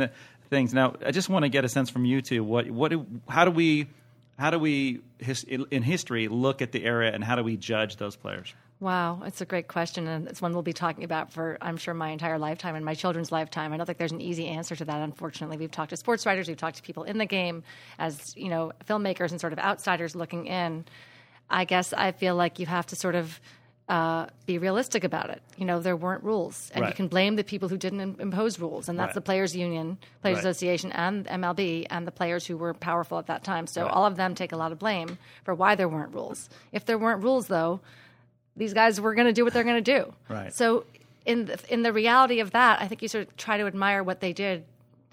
[0.50, 0.74] things?
[0.74, 2.44] Now, I just want to get a sense from you two.
[2.44, 3.88] What what do, how do we
[4.38, 7.98] how do we his, in history look at the era and how do we judge
[7.98, 8.54] those players?
[8.82, 11.94] Wow, it's a great question, and it's one we'll be talking about for, I'm sure,
[11.94, 13.74] my entire lifetime and my children's lifetime.
[13.74, 15.02] I don't think there's an easy answer to that.
[15.02, 17.64] Unfortunately, we've talked to sports writers, we've talked to people in the game,
[17.98, 20.86] as you know, filmmakers and sort of outsiders looking in.
[21.50, 23.40] I guess I feel like you have to sort of
[23.88, 25.42] uh, be realistic about it.
[25.58, 26.90] You know, there weren't rules, and Right.
[26.90, 29.14] you can blame the people who didn't im- impose rules, and that's Right.
[29.16, 30.46] the players' union, players' Right.
[30.46, 33.66] association, and MLB, and the players who were powerful at that time.
[33.66, 36.50] So all of them take a lot of blame for why there weren't rules.
[36.72, 37.80] If there weren't rules, though,
[38.56, 40.14] these guys were going to do what they're going to do.
[40.30, 40.54] Right.
[40.54, 40.86] So
[41.26, 44.04] in the, in the reality of that, I think you sort of try to admire
[44.04, 44.66] what they did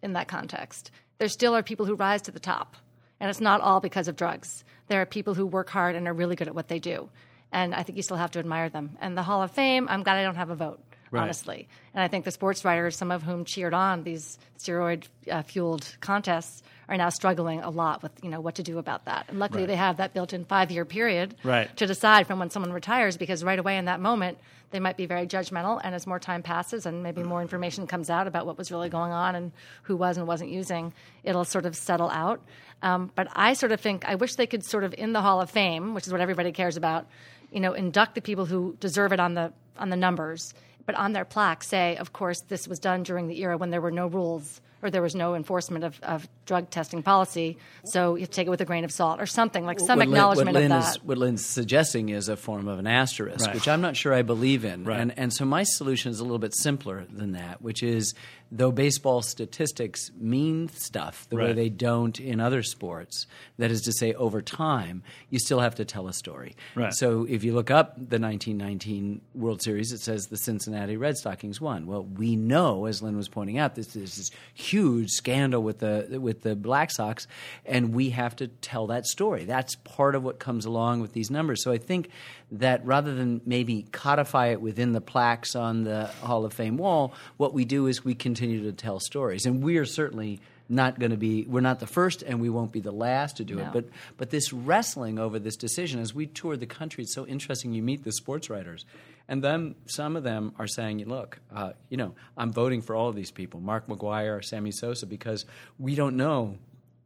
[0.03, 0.91] in that context.
[1.17, 2.77] There still are people who rise to the top,
[3.21, 4.65] and it's not all because of drugs.
[4.89, 7.09] There are people who work hard and are really good at what they do,
[7.53, 8.97] and I think you still have to admire them.
[9.01, 10.81] And the Hall of Fame, I'm glad I don't have a vote.
[11.13, 11.23] Right.
[11.23, 15.43] Honestly, and I think the sports writers, some of whom cheered on these steroid uh,
[15.43, 19.27] fueled contests, are now struggling a lot with you know what to do about that.
[19.29, 19.69] And luckily, Right.
[19.69, 21.75] they have that built-in five-year period Right.
[21.77, 24.39] to decide from when someone retires because right away in that moment
[24.71, 28.11] they might be very judgmental and as more time passes and maybe more information comes
[28.11, 29.53] out about what was really going on and
[29.85, 32.41] who was and wasn't using it'll sort of settle out
[32.83, 35.41] um, but i sort of think i wish they could sort of in the hall
[35.41, 37.07] of fame which is what everybody cares about
[37.53, 40.53] you know induct the people who deserve it on the on the numbers
[40.85, 43.81] but on their plaque say of course this was done during the era when there
[43.81, 48.21] were no rules or there was no enforcement of, of drug testing policy so you
[48.21, 50.09] have to take it with a grain of salt or something like some what Lynn-
[50.09, 53.55] acknowledgement what Lynn of Is, what Lynn's suggesting is a form of an asterisk, Right.
[53.55, 54.85] which I'm not sure I believe in.
[54.85, 55.01] Right.
[55.01, 58.15] And, and so my solution is a little bit simpler than that, which is
[58.51, 63.27] though baseball statistics mean stuff the way they don't in other sports,
[63.59, 66.57] that is to say, over time, you still have to tell a story.
[66.75, 66.93] Right.
[66.93, 71.61] So if you look up the 1919 World Series, it says the Cincinnati Red Stockings
[71.61, 71.87] won.
[71.87, 76.19] Well, we know, as Lynn was pointing out, this is this huge scandal with the
[76.21, 77.27] with the Black Sox,
[77.65, 79.45] and we have to tell that story.
[79.45, 81.63] That's part of what comes along with these numbers.
[81.63, 82.11] So I think
[82.53, 87.13] that rather than maybe codify it within the plaques on the Hall of Fame wall,
[87.37, 91.11] what we do is we continue to tell stories, and we are certainly not going
[91.11, 93.69] to be we're not the first and we won't be the last to do it.
[93.73, 93.85] But
[94.17, 97.83] but this wrestling over this decision as we tour the country it's so interesting you
[97.83, 98.85] meet the sports writers.
[99.29, 103.09] And then some of them are saying look uh, you know i'm voting for all
[103.09, 105.45] of these people mark mcgwire sammy sosa because
[105.79, 106.59] we don't know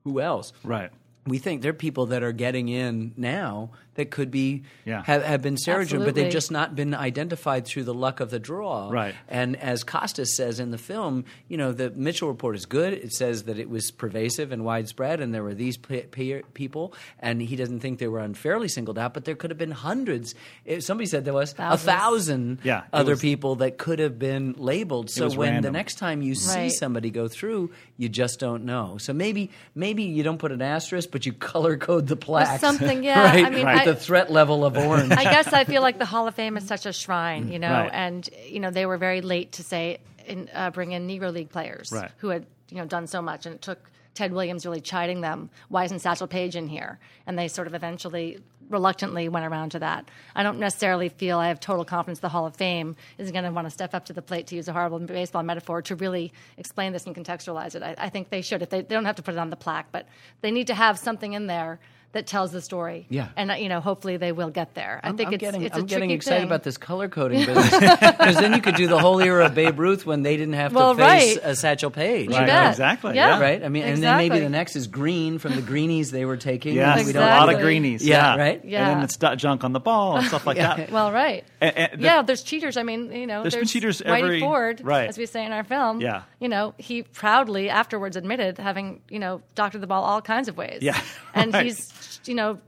[0.05, 0.53] who else.
[0.65, 0.91] Right.
[1.27, 5.03] we think there are people that are getting in now that could be Yeah.
[5.05, 8.39] have, have been Sargent, but they've just not been identified through the luck of the
[8.39, 8.89] draw.
[8.91, 9.15] Right.
[9.29, 12.93] And as Costas says in the film, you know, the Mitchell report is good.
[12.95, 16.95] It says that it was pervasive and widespread, and there were these pe- pe- people,
[17.19, 20.35] and he doesn't think they were unfairly singled out, but there could have been hundreds.
[20.65, 21.83] If somebody said there was Thousands.
[21.83, 25.11] a thousand Yeah, other was- people that could have been labeled.
[25.11, 26.73] So was when the next time you see Right.
[26.73, 28.97] somebody go through, you just don't know.
[28.99, 32.61] So maybe maybe you don't put an asterisk, but you color code the plaques.
[32.61, 33.23] something, yeah.
[33.25, 33.45] right?
[33.45, 35.13] I mean, With I- the threat level of orange.
[35.13, 37.71] I guess I feel like the Hall of Fame is such a shrine, you know,
[37.71, 37.91] Right.
[37.93, 41.51] and you know they were very late to say in, uh, bring in Negro League
[41.51, 42.11] players Right.
[42.19, 45.51] who had you know done so much, and it took Ted Williams really chiding them.
[45.69, 46.99] Why isn't Satchel Paige in here?
[47.27, 50.09] And they sort of eventually, reluctantly, went around to that.
[50.35, 53.51] I don't necessarily feel I have total confidence the Hall of Fame is going to
[53.53, 56.33] want to step up to the plate to use a horrible baseball metaphor to really
[56.59, 57.83] explain this and contextualize it.
[57.85, 58.63] I, I think they should.
[58.63, 60.07] If they, they don't have to put it on the plaque, but
[60.41, 61.79] they need to have something in there
[62.13, 63.07] that tells the story.
[63.09, 63.29] Yeah.
[63.37, 65.01] and uh, you know, hopefully they will get there.
[65.05, 66.47] I think I'm it's getting, it's a I'm getting excited thing.
[66.47, 69.79] about this color coding business because then you could do the whole era of Babe
[69.79, 71.45] Ruth when they didn't have Well, to face right.
[71.51, 72.31] a Satchel Paige.
[72.31, 72.71] You Right, bet.
[72.71, 73.37] exactly, Yeah.
[73.37, 73.41] yeah.
[73.41, 73.63] Right?
[73.65, 76.75] I mean, and then maybe the next is green from the greenies they were taking.
[76.75, 78.05] Yeah, and we a lot of greenies.
[78.05, 78.65] Yeah, Yeah, right?
[78.65, 78.89] Yeah.
[78.89, 80.91] And then it's stu- junk on the ball and stuff like that.
[80.91, 81.45] Well, right.
[81.61, 82.77] And- and the- yeah, there's cheaters.
[82.77, 85.09] I mean, you know, There's been cheaters Whitey every- Ford, right.
[85.09, 86.01] as we say in our film.
[86.01, 86.23] Yeah.
[86.41, 90.57] You know, he proudly afterwards admitted having, you know, doctored the ball all kinds of
[90.57, 90.83] ways.
[90.83, 91.01] Yeah,
[91.35, 91.67] And right.
[91.67, 91.93] he's,
[92.27, 92.59] you know,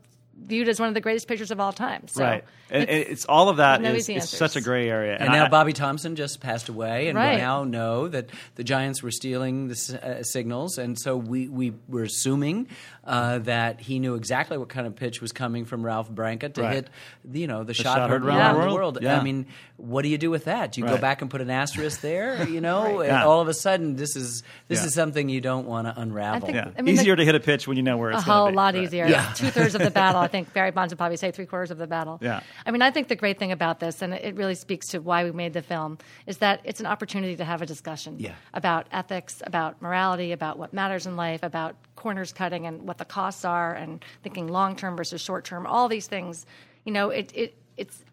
[0.46, 2.08] viewed as one of the greatest pitchers of all time.
[2.08, 2.44] So right.
[2.70, 5.14] And, and it's- it's all of that no is is such a gray area.
[5.20, 7.34] And now I- Bobby Thomson just passed away, and Right.
[7.34, 11.74] we now know that the Giants were stealing the uh, signals, and so we, we
[11.86, 12.68] were assuming
[13.04, 16.62] uh, that he knew exactly what kind of pitch was coming from Ralph Branca to
[16.62, 16.74] Right.
[16.76, 16.90] hit,
[17.30, 18.94] you know, the, shot, shot heard heard around around the the world.
[18.94, 18.98] world.
[19.02, 19.20] Yeah.
[19.20, 19.46] I mean,
[19.82, 20.70] what do you do with that?
[20.72, 22.46] Do you go back and put an asterisk there?
[22.52, 23.24] You know, and Yeah.
[23.24, 24.86] all of a sudden, this is this Yeah.
[24.86, 26.46] is something you don't want to unravel.
[26.46, 26.70] think- yeah.
[26.78, 28.38] I mean, easier the- to hit a pitch when you know where a it's gonna
[28.38, 28.56] whole be.
[28.56, 28.84] lot Right.
[28.84, 29.06] easier.
[29.06, 29.32] Yeah.
[29.34, 30.20] Two thirds of the battle.
[30.20, 32.18] I think Barry Bonds would probably say three quarters of the battle.
[32.22, 32.40] Yeah.
[32.64, 35.24] I mean, I think the great thing about this, and it really speaks to why
[35.24, 38.32] we made the film, is that it's an opportunity to have a discussion Yeah.
[38.54, 43.04] about ethics, about morality, about what matters in life, about corners cutting and what the
[43.04, 45.66] costs are, and thinking long term versus short term.
[45.66, 46.46] All these things,
[46.84, 48.04] you know, it, it it's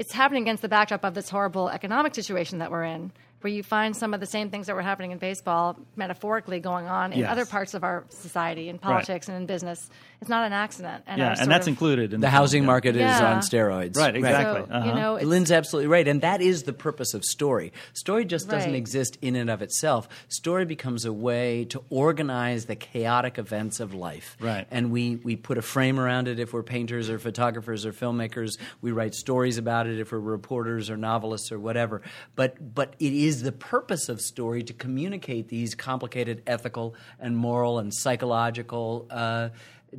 [0.00, 3.62] it's happening against the backdrop of this horrible economic situation that we're in, where you
[3.62, 7.20] find some of the same things that were happening in baseball metaphorically going on in
[7.20, 7.30] Yes.
[7.30, 9.88] other parts of our society, in politics and in business.
[10.20, 11.04] It's not an accident.
[11.06, 12.66] And Yeah, and that's of- included in the film, housing yeah.
[12.66, 13.32] market is Yeah.
[13.32, 13.96] on steroids.
[13.96, 14.66] Right, exactly.
[14.68, 14.86] So, Uh-huh.
[14.88, 17.72] you know, Lynn's absolutely right, and that is the purpose of story.
[17.94, 20.08] Story just doesn't exist in and of itself.
[20.28, 24.36] Story becomes a way to organize the chaotic events of life.
[24.40, 24.66] Right.
[24.70, 28.58] And we, we put a frame around it if we're painters or photographers or filmmakers.
[28.82, 32.02] We write stories about it if we're reporters or novelists or whatever.
[32.36, 37.78] But but it is the purpose of story to communicate these complicated ethical and moral
[37.78, 39.48] and psychological uh,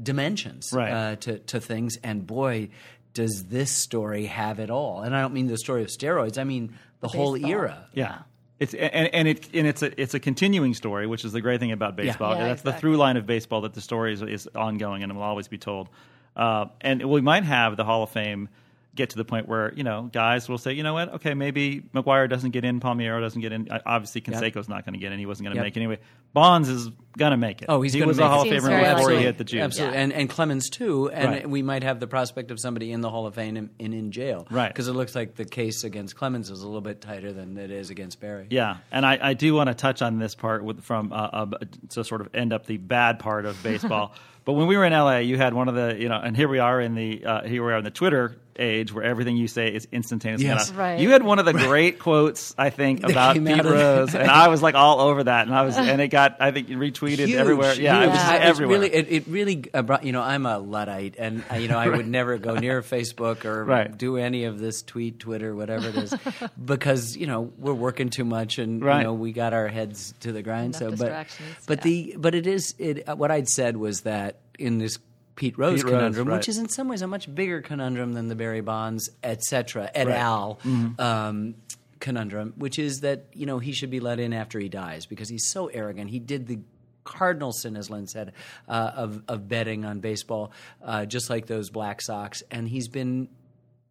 [0.01, 0.91] dimensions Right.
[0.91, 1.97] uh, to, to things.
[2.03, 2.69] And boy,
[3.13, 5.01] does this story have it all?
[5.01, 6.37] And I don't mean the story of steroids.
[6.37, 7.87] I mean the whole era.
[7.93, 8.19] Yeah.
[8.59, 11.59] It's and, and it and it's a it's a continuing story, which is the great
[11.59, 12.35] thing about baseball.
[12.35, 15.23] Yeah, That's the through line of baseball that the story is, is ongoing and will
[15.23, 15.89] always be told.
[16.35, 18.49] Uh, and we might have the Hall of Fame
[18.95, 21.81] get to the point where you know guys will say, you know what, okay, maybe
[21.93, 23.67] McGwire doesn't get in, Palmeiro doesn't get in.
[23.85, 25.19] Obviously, Canseco's not going to get in.
[25.19, 25.65] He wasn't going to Yep.
[25.65, 25.99] make it anyway.
[26.33, 27.65] Bonds is going to make it.
[27.67, 29.17] Oh, he's he gonna was make a Hall of Seems Famer very before likely.
[29.17, 29.61] he hit the juice.
[29.61, 30.03] Absolutely, Yeah.
[30.03, 31.49] and and Clemens too, and Right.
[31.49, 34.11] we might have the prospect of somebody in the Hall of Fame in, in, in
[34.11, 34.69] jail, Right.
[34.69, 37.69] Because it looks like the case against Clemens is a little bit tighter than it
[37.69, 38.47] is against Barry.
[38.49, 41.45] Yeah, and I, I do want to touch on this part with, from uh, uh,
[41.89, 44.13] to sort of end up the bad part of baseball
[44.43, 46.47] But when we were in LA, you had one of the you know, and here
[46.47, 49.47] we are in the uh, here we are in the Twitter age where everything you
[49.47, 50.41] say is instantaneous.
[50.41, 50.65] Yes.
[50.69, 50.99] Kinda- Right.
[50.99, 54.15] You had one of the great quotes I think about came Pete out of- Rose,
[54.19, 56.69] and I was like all over that, and I was and it got I think
[56.69, 57.73] you retweeted Huge, everywhere.
[57.75, 58.79] Yeah, it was just I- it's everywhere.
[58.79, 60.03] Really, it, it really uh, brought.
[60.03, 63.45] You know, I'm a luddite, and uh, you know, I would never go near Facebook
[63.45, 63.95] or Right.
[63.97, 66.13] do any of this tweet, Twitter, whatever it is,
[66.65, 68.99] because you know we're working too much, and Right.
[68.99, 70.75] you know we got our heads to the grind.
[70.75, 71.83] Enough so, but distractions, but yeah.
[71.83, 73.07] the but it is it.
[73.09, 74.97] uh, What I'd said was that in this.
[75.33, 76.35] Pete Rose Pete Rose, conundrum, right.
[76.37, 79.89] which is in some ways a much bigger conundrum than the Barry Bonds, et cetera,
[79.95, 80.15] et Right.
[80.17, 80.59] al.
[80.99, 81.55] Um,
[82.01, 85.29] conundrum, which is that you know he should be let in after he dies because
[85.29, 86.09] he's so arrogant.
[86.09, 86.59] He did the
[87.03, 88.33] cardinal sin, as Lynn said,
[88.67, 90.51] uh, of of betting on baseball,
[90.83, 93.29] uh, just like those Black Sox, and he's been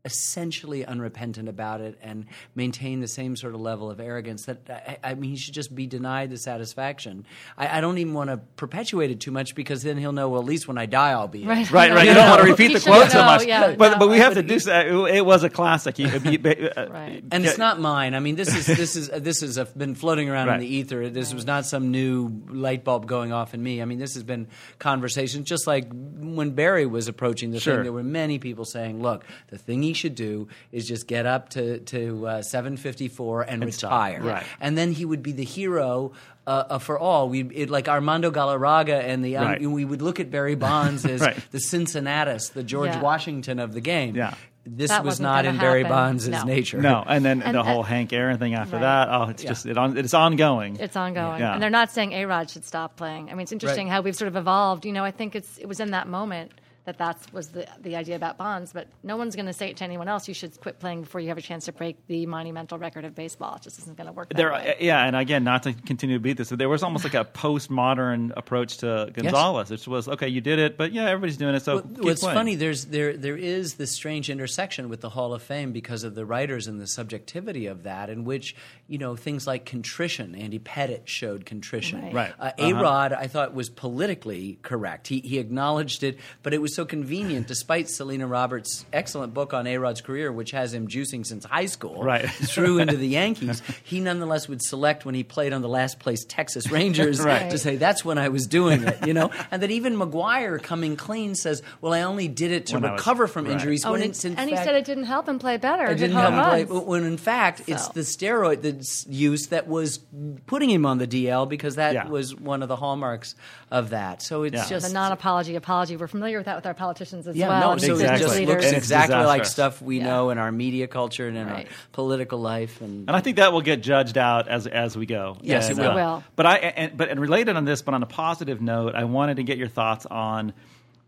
[0.05, 5.11] essentially unrepentant about it and maintain the same sort of level of arrogance that I,
[5.11, 7.27] I mean he should just be denied the satisfaction.
[7.59, 10.41] I, I don't even want to perpetuate it too much because then he'll know well
[10.41, 11.49] at least when I die I'll be in.
[11.49, 11.71] Right.
[11.71, 12.09] Right, right.
[12.09, 13.99] You don't want to repeat the shouldn't quote so much, yeah, but no.
[13.99, 14.59] but we have to do.
[14.59, 15.99] so- It, it was a classic.
[15.99, 16.41] You- you-
[16.77, 17.23] uh, Right.
[17.31, 18.15] And yeah, it's not mine.
[18.15, 20.55] I mean, this is this is this has been floating around Right.
[20.55, 21.09] in the ether.
[21.11, 23.83] This was not some new light bulb going off in me.
[23.83, 25.47] I mean, this has been conversations.
[25.47, 27.75] Just like when Barry was approaching the Sure.
[27.77, 31.27] thing, there were many people saying, "Look, the thing he should do is just get
[31.27, 33.91] up to to uh, seven fifty four and, stop.
[33.91, 34.47] retire." Right.
[34.61, 36.13] And then he would be the hero.
[36.47, 39.61] Uh, uh, for all we it, like Armando Galarraga and the um, Right.
[39.61, 41.37] we would look at Barry Bonds as Right.
[41.53, 43.01] the Cincinnatus, the George Yeah.
[43.03, 44.17] Washington of the game.
[44.17, 44.35] Yeah.
[44.67, 45.85] This That was wasn't not gonna in Barry.
[45.85, 46.43] Bonds' No.
[46.45, 46.81] nature.
[46.81, 48.83] No, and then And- the whole and- Hank Aaron thing after Right.
[48.83, 49.09] that.
[49.11, 49.51] Oh, it's Yeah.
[49.51, 50.77] just it on, it's ongoing.
[50.81, 51.53] It's ongoing, Yeah.
[51.55, 53.29] and they're not saying A Rod should stop playing.
[53.31, 53.95] I mean, it's interesting Right.
[53.95, 54.85] how we've sort of evolved.
[54.85, 56.53] You know, I think it's it was in that moment
[56.87, 59.77] that that was the the idea about Bonds, but no one's going to say it
[59.79, 60.27] to anyone else.
[60.29, 63.15] You should quit playing before you have a chance to break the monumental record of
[63.15, 63.57] baseball.
[63.57, 64.31] It just isn't going to work.
[64.31, 64.77] That There, way.
[64.81, 67.25] yeah, and again, not to continue to beat this, but there was almost like a
[67.35, 71.63] postmodern approach to Gonzalez, which was okay, you did it, but yeah, everybody's doing it,
[71.63, 72.35] so Well, keep what's playing.
[72.37, 76.15] funny there's there there is this strange intersection with the Hall of Fame because of
[76.15, 78.57] the writers and the subjectivity of that, in which
[78.91, 80.35] you know things like contrition.
[80.35, 82.03] Andy Pettitte showed contrition.
[82.03, 82.15] Right.
[82.15, 82.33] Right.
[82.39, 82.77] Uh, Uh-huh.
[82.77, 85.07] A Rod, I thought was politically correct.
[85.09, 89.67] He he acknowledged it, but it was so convenient, despite Selena Roberts' excellent book on
[89.67, 92.29] A Rod's career, which has him juicing since high school, Right.
[92.53, 93.63] through into the Yankees.
[93.85, 97.51] He nonetheless would select when he played on the last place Texas Rangers Right.
[97.51, 100.97] to say that's when I was doing it, you know, and that even McGwire coming
[100.97, 103.53] clean says, "Well, I only did it to When I was- recover from right.
[103.53, 105.85] injuries." Oh, when and, it's in and he said it didn't help him play better.
[105.87, 106.65] it didn't help him play.
[106.65, 106.87] runs.
[106.87, 110.01] When in fact, it's the steroid that's use that was
[110.47, 112.09] putting him on the DL because that Yeah.
[112.09, 113.35] was one of the hallmarks
[113.71, 114.23] of that.
[114.23, 114.69] So it's Yeah.
[114.69, 115.97] just the non-apology apology.
[115.97, 117.73] We're familiar with that with our politicians as yeah, well.
[117.73, 118.17] no, so Exactly.
[118.17, 118.55] it just leaders.
[118.55, 120.05] looks And exactly like stuff we Yeah.
[120.07, 122.81] know in our media culture and in our political life.
[122.81, 125.37] And, And I think that will get judged out as as we go.
[125.43, 125.87] Yes, it And, will.
[125.89, 126.25] Uh, it will.
[126.37, 129.37] But I and, but and related on this, but on a positive note, I wanted
[129.37, 130.53] to get your thoughts on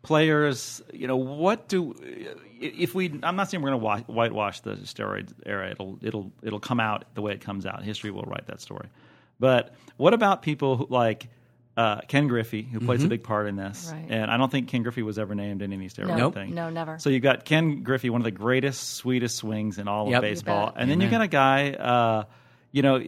[0.02, 0.82] players.
[0.92, 1.94] You know, what do
[2.62, 3.18] if we?
[3.22, 5.70] I'm not saying we're going to whitewash the steroid era.
[5.70, 7.82] It'll it'll it'll come out the way it comes out.
[7.82, 8.88] History will write that story.
[9.40, 11.28] But what about people who, like
[11.76, 13.90] uh, Ken Griffey, who plays a big part in this?
[13.92, 14.06] Right.
[14.08, 16.16] And I don't think Ken Griffey was ever named in any steroid No.
[16.16, 16.34] Nope.
[16.34, 16.54] thing.
[16.54, 16.98] No, never.
[16.98, 20.16] So you've got Ken Griffey, one of the greatest, sweetest swings in all Yep.
[20.18, 20.74] of baseball, bet.
[20.82, 21.70] and then you've got a guy.
[21.72, 22.24] Uh,
[22.70, 23.02] you know,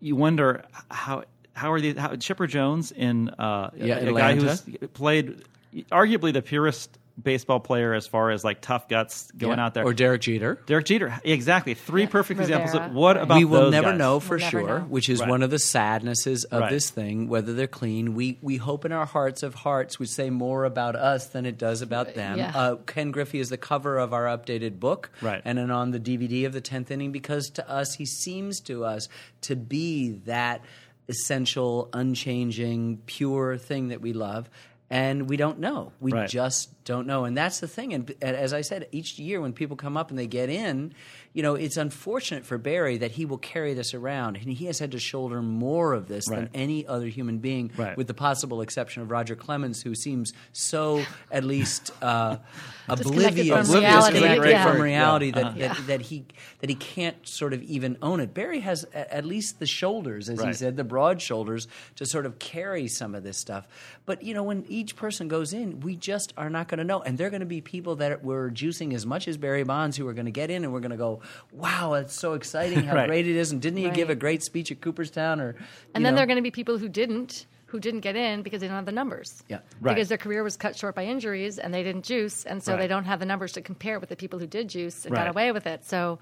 [0.00, 1.96] you wonder how how are these?
[1.96, 4.40] How, Chipper Jones in uh, Yeah, a, a guy Atlanta.
[4.56, 5.42] who's played
[5.90, 9.64] arguably the purest baseball player as far as like tough guts going Yeah.
[9.64, 9.84] out there.
[9.84, 10.60] or Derek Jeter.
[10.66, 11.72] Derek Jeter, exactly.
[11.72, 12.08] Three Yeah.
[12.08, 12.72] perfect examples.
[12.74, 12.90] Rivera.
[12.90, 13.98] Of, what about we will those never guys?
[13.98, 14.84] know for We'll sure, know.
[14.84, 15.30] which is Right.
[15.30, 16.70] one of the sadnesses of Right.
[16.70, 17.28] this thing.
[17.28, 20.94] Whether they're clean, we we hope in our hearts of hearts would say more about
[20.94, 22.36] us than it does about them.
[22.38, 22.52] Yeah.
[22.54, 25.40] Uh, Ken Griffey is the cover of our updated book, Right.
[25.44, 28.84] and then on the DVD of the tenth inning because to us he seems to
[28.84, 29.08] us
[29.40, 30.60] to be that
[31.08, 34.50] essential, unchanging, pure thing that we love.
[34.90, 35.92] And we don't know.
[36.00, 36.28] We Right.
[36.28, 37.24] just don't know.
[37.24, 37.92] And that's the thing.
[37.92, 40.94] And, and as I said, each year when people come up and they get in,
[41.34, 44.36] you know, it's unfortunate for Barry that he will carry this around.
[44.36, 47.96] And he has had to shoulder more of this than any other human being, Right.
[47.96, 52.38] with the possible exception of Roger Clemens, who seems so, at least, uh,
[52.88, 54.64] oblivious, from reality, disconnected yeah.
[54.72, 55.32] from reality Yeah.
[55.42, 56.24] that, that, that he
[56.60, 58.32] that he can't sort of even own it.
[58.32, 62.38] Barry has at least the shoulders, as he said, the broad shoulders to sort of
[62.38, 63.66] carry some of this stuff.
[64.06, 67.00] But you know, when each person goes in, we just are not going to know,
[67.02, 70.06] and they're going to be people that were juicing as much as Barry Bonds who
[70.08, 71.20] are going to get in, and we're going to go,
[71.52, 72.82] "Wow, that's so exciting!
[72.86, 73.06] How Right.
[73.08, 75.40] great it is!" And didn't he give a great speech at Cooperstown?
[75.40, 75.56] Or
[75.94, 76.16] And then know?
[76.16, 78.76] there are going to be people who didn't, who didn't get in because they don't
[78.76, 79.42] have the numbers.
[79.48, 79.58] Yeah.
[79.80, 79.94] Right.
[79.94, 82.80] Because their career was cut short by injuries and they didn't juice, and so Right.
[82.80, 85.24] they don't have the numbers to compare with the people who did juice and Right.
[85.24, 85.84] got away with it.
[85.84, 86.18] So,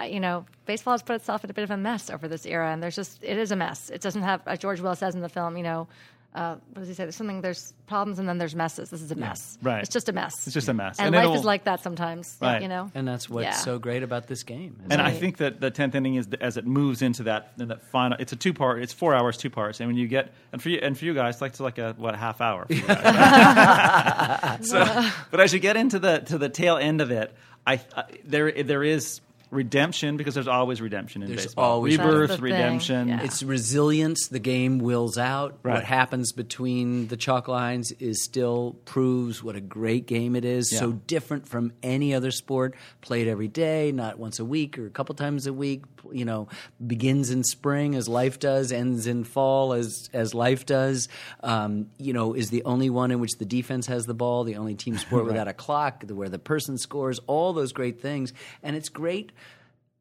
[0.00, 2.46] uh, you know, baseball has put itself in a bit of a mess over this
[2.46, 3.90] era, and there's just it is a mess.
[3.90, 5.88] It doesn't have, as George Will says in the film, you know.
[6.34, 7.04] Uh, what does he say?
[7.04, 7.40] There's something.
[7.40, 8.88] There's problems and then there's messes.
[8.90, 9.58] This is a mess.
[9.62, 9.80] Right.
[9.80, 10.46] It's just a mess.
[10.46, 11.00] It's just a mess.
[11.00, 12.36] And, And life is like that sometimes.
[12.40, 12.62] Right.
[12.62, 12.90] You know.
[12.94, 13.52] And that's what's Yeah.
[13.54, 14.76] so great about this game.
[14.82, 17.66] And that- I think that the tenth inning is as it moves into that in
[17.68, 18.16] that final.
[18.20, 18.80] It's a two part.
[18.80, 19.80] It's four hours, two parts.
[19.80, 21.78] And when you get and for you and for you guys, it's like to like
[21.78, 22.64] a what a half hour.
[22.66, 24.60] For you guys.
[24.68, 27.34] so, but as you get into the to the tail end of it,
[27.66, 31.64] I, I there there is redemption because there's always redemption in There's baseball.
[31.64, 33.08] always That's the rebirth, redemption.
[33.08, 33.22] yeah.
[33.22, 34.28] It's resilience.
[34.28, 35.58] The game wills out.
[35.62, 35.74] Right.
[35.74, 40.70] What happens between the chalk lines is still proves what a great game it is.
[40.70, 42.74] So different from any other sport.
[43.00, 45.84] Played every day, not once a week or a couple times a week.
[46.12, 46.48] You know,
[46.84, 51.08] begins in spring as life does, ends in fall as as life does.
[51.42, 54.44] Um, you know, is the only one in which the defense has the ball.
[54.44, 57.20] The only team sport without a clock, where the person scores.
[57.26, 58.32] All those great things,
[58.62, 59.32] and it's great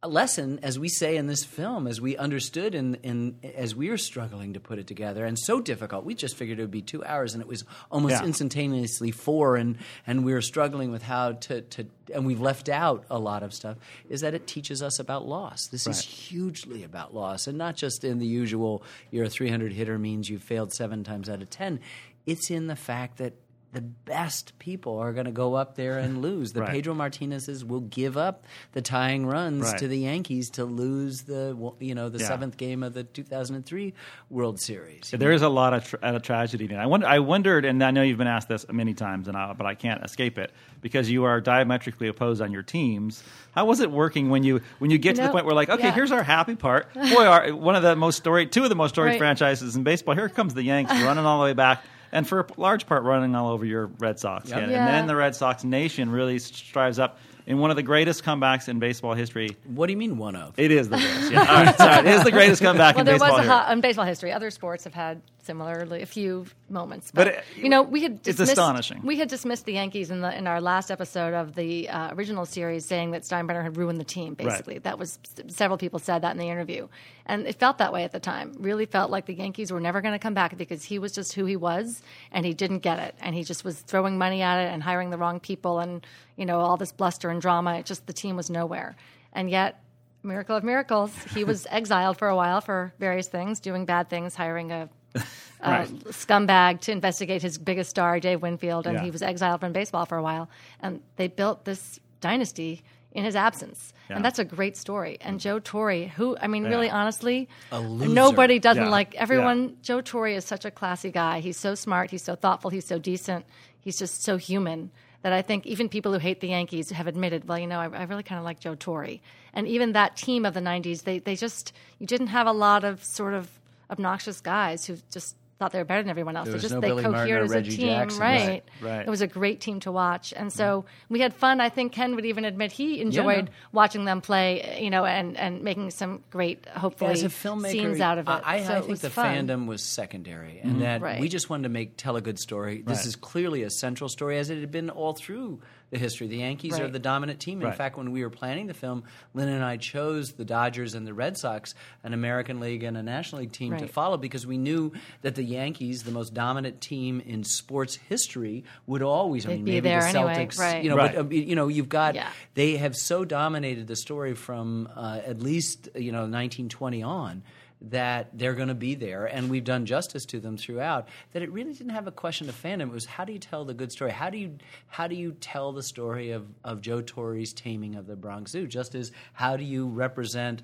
[0.08, 3.98] lesson, as we say in this film, as we understood and in, as we were
[3.98, 6.06] struggling to put it together, and so difficult.
[6.06, 8.24] We just figured it would be two hours, and it was almost Yeah.
[8.26, 13.04] instantaneously four, and and we were struggling with how to to, and we've left out
[13.10, 13.78] a lot of stuff.
[14.10, 15.68] Is that it teaches us about loss?
[15.68, 18.82] This is hugely about loss, and not just in the usual.
[19.12, 21.80] You're a 300 hitter means you failed seven times out of ten.
[22.26, 23.34] It's in the fact that.
[23.72, 26.54] The best people are going to go up there and lose.
[26.54, 26.72] The Right.
[26.72, 29.78] Pedro Martinez's will give up the tying runs Right.
[29.78, 32.28] to the Yankees to lose the you know the Yeah.
[32.28, 33.94] seventh game of the 2003
[34.32, 35.12] World Series.
[35.16, 36.66] There is a lot of tra- a tragedy.
[36.66, 36.78] in it.
[36.78, 37.06] I wonder.
[37.08, 39.76] I wondered, and I know you've been asked this many times, and I, but I
[39.76, 40.52] can't escape it
[40.82, 43.24] because you are diametrically opposed on your teams.
[43.52, 45.84] How was it working when you when you get to the point where like, okay,
[45.90, 45.94] yeah.
[45.94, 46.92] here's our happy part.
[46.96, 49.18] Boy, our, one of the most storied, two of the most storied Right.
[49.20, 50.16] franchises in baseball.
[50.16, 51.84] Here comes the Yanks running all the way back.
[52.12, 54.58] And for a large part, running all over your Red Sox, Yep.
[54.64, 54.86] and, Yeah.
[54.86, 58.68] and then the Red Sox nation really strives up in one of the greatest comebacks
[58.70, 59.56] in baseball history.
[59.66, 60.54] What do you mean one of?
[60.58, 61.32] It is the greatest.
[61.32, 61.40] Yeah.
[61.40, 62.00] All right, sorry.
[62.08, 63.38] It is the greatest comeback Well, in there baseball.
[63.40, 64.32] was a in baseball history.
[64.32, 68.14] Other sports have had similarly a few moments, But but, it- you know, we had
[68.14, 69.02] it's dismissed, astonishing.
[69.04, 72.46] We had dismissed the Yankees in the in our last episode of the uh, original
[72.46, 74.36] series, saying that Steinbrenner had ruined the team.
[74.36, 76.88] Basically, that was several people said that in the interview,
[77.26, 78.54] and it felt that way at the time.
[78.60, 81.34] Really felt like the Yankees were never going to come back because he was just
[81.34, 84.58] who he was, and he didn't get it, and he just was throwing money at
[84.64, 87.80] it and hiring the wrong people, and you know all this bluster and drama.
[87.80, 88.96] It just the team was nowhere,
[89.34, 89.82] and yet
[90.22, 94.36] miracle of miracles, he was exiled for a while for various things, doing bad things,
[94.36, 94.90] hiring a,
[95.62, 95.90] Right.
[95.90, 99.04] Um, scumbag to investigate his biggest star, Dave Winfield, and Yeah.
[99.04, 100.50] he was exiled from baseball for a while.
[100.82, 102.82] And they built this dynasty
[103.12, 103.92] in his absence.
[104.10, 104.16] Yeah.
[104.16, 105.18] And that's a great story.
[105.20, 108.90] And Joe Torre, who, I mean, really honestly, nobody doesn't Yeah.
[108.90, 109.22] like Yeah.
[109.22, 109.76] everyone.
[109.82, 111.42] Joe Torre is such a classy guy.
[111.42, 112.12] He's so smart.
[112.12, 112.70] He's so thoughtful.
[112.70, 113.46] He's so decent.
[113.82, 114.92] He's just so human
[115.24, 117.86] that I think even people who hate the Yankees have admitted, well, you know, I,
[117.90, 119.18] I really kind of like Joe Torre.
[119.54, 122.86] And even that team of the 90s, they, they just, you didn't have a lot
[122.86, 123.50] of sort of
[123.90, 126.48] obnoxious guys who just thought they were better than everyone else.
[126.48, 128.22] There They just no they Billy Martin cohered or as Reggie a team, Jackson.
[128.22, 128.48] right?
[128.48, 129.08] Right, right.
[129.08, 131.14] It was a great team to watch, and so mm-hmm.
[131.14, 131.60] we had fun.
[131.60, 133.52] I think Ken would even admit he enjoyed no.
[133.74, 138.00] watching them play, you know, and and making some great, hopefully, As a filmmaker, scenes
[138.00, 138.32] out of it.
[138.32, 139.48] I, I, so I it think was the fun.
[139.48, 140.82] fandom was secondary, and mm-hmm.
[140.82, 141.20] that Right.
[141.20, 142.82] we just wanted to make tell a good story.
[142.82, 143.06] This Right.
[143.08, 145.60] is clearly a central story, as it had been all through
[145.92, 146.28] the history.
[146.28, 147.62] The Yankees are the dominant team.
[147.62, 147.76] In Right.
[147.76, 149.04] fact, when we were planning the film,
[149.34, 153.02] Lynn and I chose the Dodgers and the Red Sox, an American League and a
[153.02, 154.92] National League team, to follow because we knew
[155.24, 159.46] that the Yankees, the most dominant team in sports history, would always.
[159.46, 160.84] I They'd mean, be maybe there the anyway, Celtics, right.
[160.84, 161.16] you know, Right.
[161.16, 162.30] but, uh, you know, you've got Yeah.
[162.54, 167.44] they have so dominated the story from uh, at least you know 1920 on
[167.82, 171.50] that they're going to be there and we've done justice to them throughout that it
[171.50, 173.90] really didn't have a question of fandom it was how do you tell the good
[173.90, 177.96] story how do you how do you tell the story of, of joe torre's taming
[177.96, 180.62] of the bronx zoo just as how do you represent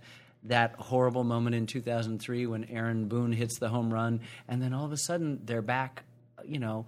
[0.47, 4.85] that horrible moment in 2003 when aaron boone hits the home run and then all
[4.85, 6.03] of a sudden they're back
[6.43, 6.85] you know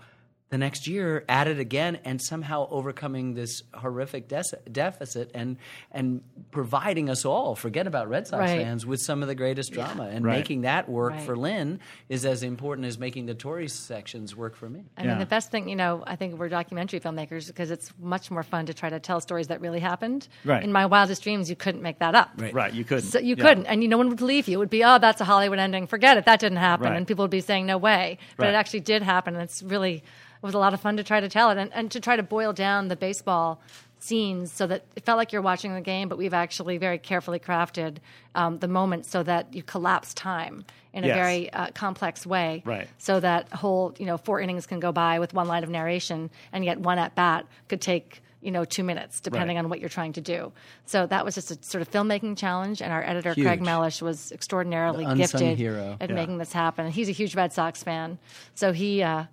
[0.49, 5.57] the next year at it again and somehow overcoming this horrific des- deficit and
[5.91, 6.21] and
[6.51, 8.61] providing us all forget about Red Sox Right.
[8.61, 10.37] fans with some of the greatest drama and Right.
[10.37, 11.21] making that work Right.
[11.23, 14.85] for Lynn is as important as making the Torre sections work for me.
[14.97, 15.09] I Yeah.
[15.09, 18.43] mean, the best thing, you know, I think we're documentary filmmakers because it's much more
[18.43, 20.27] fun to try to tell stories that really happened.
[20.45, 20.63] Right.
[20.63, 22.29] In my wildest dreams, you couldn't make that up.
[22.37, 22.53] Right.
[22.53, 23.03] Right, you couldn't.
[23.09, 23.43] So you Yeah.
[23.43, 24.55] couldn't, and you, no one would believe you.
[24.55, 25.87] It would be, oh, that's a Hollywood ending.
[25.87, 26.23] Forget it.
[26.25, 26.95] That didn't happen, Right.
[26.95, 28.17] and people would be saying, no way.
[28.37, 28.53] But Right.
[28.53, 30.03] it actually did happen, and it's really
[30.41, 32.15] it was a lot of fun to try to tell it and, and to try
[32.15, 33.59] to boil down the baseball
[33.99, 37.39] scenes so that it felt like you're watching the game, but we've actually very carefully
[37.39, 37.97] crafted
[38.35, 40.63] um, the moment so that you collapse time
[40.93, 41.15] in a Yes.
[41.15, 42.87] very uh, complex way, Right.
[42.99, 46.29] So that whole you know four innings can go by with one line of narration,
[46.53, 48.21] and yet one at bat could take.
[48.39, 49.63] You know, two minutes, depending Right.
[49.63, 50.53] on what you're trying to do.
[50.85, 53.65] So that was just a sort of filmmaking challenge, and our editor Craig Huge.
[53.65, 55.97] Mellish was extraordinarily gifted hero.
[55.99, 56.15] at Yeah.
[56.15, 56.89] making this happen.
[56.91, 58.19] He's a huge Red Sox fan,
[58.53, 59.23] so he, uh,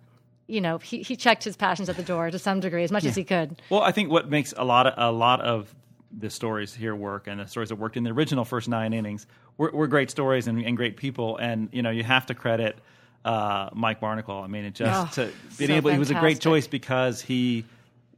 [0.46, 3.04] you know, he, he checked his passions at the door to some degree, as much
[3.04, 3.60] as he could.
[3.70, 5.74] Well, I think what makes a lot of a lot of
[6.16, 9.26] the stories here work, and the stories that worked in the original first nine innings,
[9.56, 11.36] were, were great stories and, and great people.
[11.38, 12.78] And you know, you have to credit
[13.24, 14.42] uh, Mike Barnicle.
[14.42, 15.90] I mean, it just Oh, to being so able.
[15.90, 17.64] He was a great choice because he,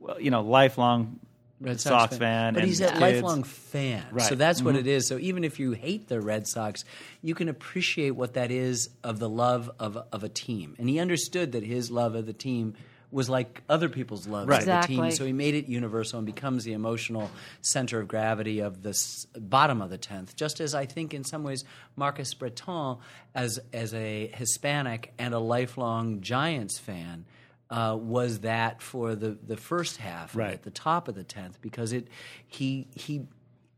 [0.00, 1.20] well, you know, lifelong
[1.60, 3.00] Red Sox, fan, but and he's a kids.
[3.00, 4.04] lifelong fan.
[4.10, 4.20] Right.
[4.20, 4.28] Mm-hmm.
[4.28, 5.06] So that's what it is.
[5.06, 6.84] So even if you hate the Red Sox,
[7.22, 10.74] you can appreciate what that is of the love of of a team.
[10.78, 12.74] And he understood that his love of the team
[13.12, 14.60] was like other people's love Right.
[14.60, 15.10] of the team.
[15.12, 17.30] So he made it universal and becomes the emotional
[17.62, 18.92] center of gravity of the
[19.38, 20.36] bottom of the tenth.
[20.36, 22.98] Just as I think in some ways Marcus Breton,
[23.34, 27.24] as as a Hispanic and a lifelong Giants fan.
[27.68, 30.54] Uh, was that for the, the first half Right.
[30.54, 32.06] it, the top of the tenth because it
[32.46, 33.26] he he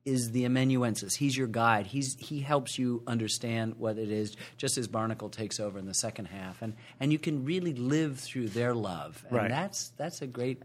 [0.09, 1.15] is the amanuensis.
[1.15, 1.87] He's your guide.
[1.87, 4.35] He's he helps you understand what it is.
[4.57, 8.19] Just as Barnicle takes over in the second half, and and you can really live
[8.19, 9.51] through their love, and Right.
[9.51, 10.63] that's that's a great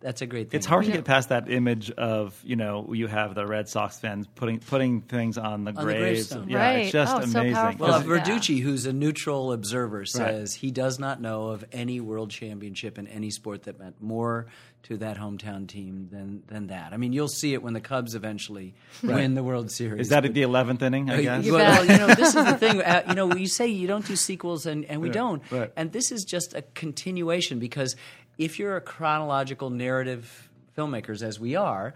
[0.00, 0.58] that's a great thing.
[0.58, 3.68] It's hard to know- get past that image of you know you have the Red
[3.68, 6.00] Sox fans putting putting things on the the graves.
[6.28, 6.48] gravestone.
[6.48, 6.76] yeah, Right.
[6.84, 7.54] it's just Oh, so amazing.
[7.54, 7.86] powerful.
[7.88, 8.06] Well, Yeah.
[8.22, 13.06] Verducci, who's a neutral observer, says he does not know of any world championship in
[13.08, 14.46] any sport that meant more
[14.86, 16.92] to that hometown team than than that.
[16.92, 20.02] I mean, you'll see it when the Cubs eventually win the World Series.
[20.02, 21.10] Is that but- the eleventh inning?
[21.10, 21.50] I guess.
[21.50, 22.80] Well, you know, this is the thing.
[22.82, 25.42] Uh, you know, you say you don't do sequels, and, and we don't.
[25.50, 25.72] right.
[25.76, 27.96] And this is just a continuation because
[28.38, 31.94] if you're a chronological narrative filmmakers, as we are,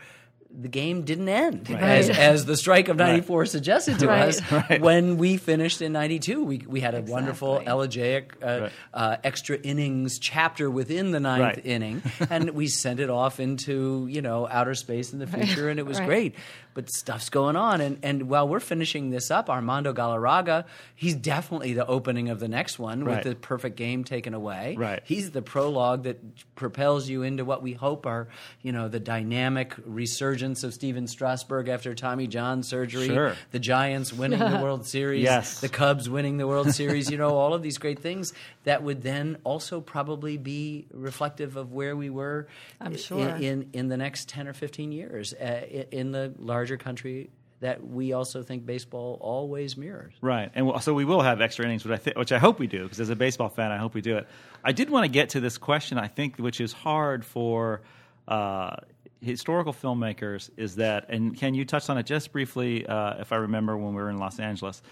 [0.53, 2.19] the game didn't end as, Right.
[2.19, 4.29] as the strike of 94 suggested to Right.
[4.29, 4.81] us Right.
[4.81, 8.73] when we finished in 92 we, we had a wonderful elegiac uh, Right.
[8.93, 11.65] uh, extra innings chapter within the ninth Right.
[11.67, 15.79] inning and we sent it off into you know outer space in the future and
[15.79, 16.07] it was Right.
[16.09, 16.35] great
[16.75, 20.65] but stuff's going on and, and while we're finishing this up armando galarraga
[20.95, 23.25] he's definitely the opening of the next one Right.
[23.25, 25.01] with the perfect game taken away Right.
[25.05, 26.21] he's the prologue that
[26.55, 28.29] propels you into what we hope are
[28.63, 33.35] you know the dynamic resurgence of stephen strasburg after tommy john surgery Sure.
[33.51, 35.61] the giants winning the world series Yes.
[35.61, 38.33] the cubs winning the world series you know all of these great things
[38.65, 42.47] that would then also probably be reflective of where we were
[42.81, 43.29] I'm sure.
[43.29, 47.31] in, in the next 10 or 15 years uh, in the larger country
[47.61, 51.85] that we also think baseball always mirrors Right, and so we will have extra innings,
[51.85, 53.93] which I th- which I hope we do, because as a baseball fan, I hope
[53.95, 54.27] we do it.
[54.65, 55.99] I did want to get to this question.
[55.99, 57.81] I think which is hard for
[58.29, 58.77] uh,
[59.21, 63.37] historical filmmakers is that, and Ken, you touched on it just briefly, uh, if I
[63.37, 64.83] remember when we were in Los Angeles,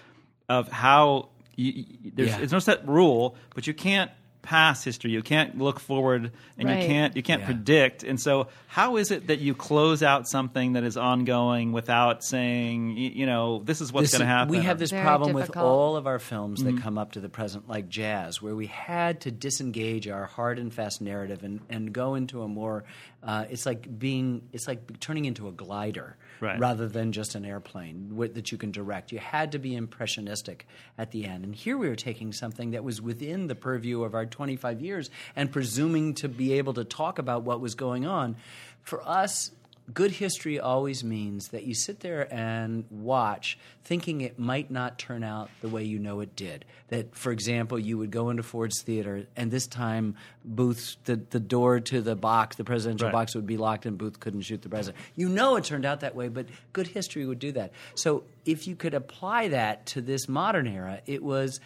[0.48, 2.38] of how you, you- there's, Yeah.
[2.38, 4.10] there's no set rule, but you can't
[4.48, 5.10] pass history.
[5.10, 6.80] You can't look forward, and Right.
[6.80, 7.46] you can't you can't Yeah.
[7.46, 8.02] predict.
[8.02, 12.96] And so, how is it that you close out something that is ongoing without saying,
[12.96, 14.48] you know, this is what's going to happen?
[14.50, 16.76] We have this Very problem with all of our films Mm-hmm.
[16.76, 20.58] that come up to the present, like jazz, where we had to disengage our hard
[20.58, 22.84] and fast narrative and, and go into a more.
[23.22, 24.48] Uh, it's like being.
[24.54, 26.58] It's like turning into a glider Right.
[26.58, 29.12] rather than just an airplane that you can direct.
[29.12, 30.66] You had to be impressionistic
[30.96, 34.14] at the end, and here we were taking something that was within the purview of
[34.14, 38.36] our 25 years and presuming to be able to talk about what was going on.
[38.82, 39.50] For us,
[39.94, 45.24] good history always means that you sit there and watch thinking it might not turn
[45.24, 46.64] out the way you know it did.
[46.88, 50.14] That for example you would go into ford's theater and this time
[50.44, 53.12] booth the, the door to the box the presidential Right.
[53.12, 55.02] box would be locked and booth couldn't shoot the president.
[55.16, 57.72] You know it turned out that way but good history would do that.
[57.94, 61.60] So if you could apply that to this modern era it was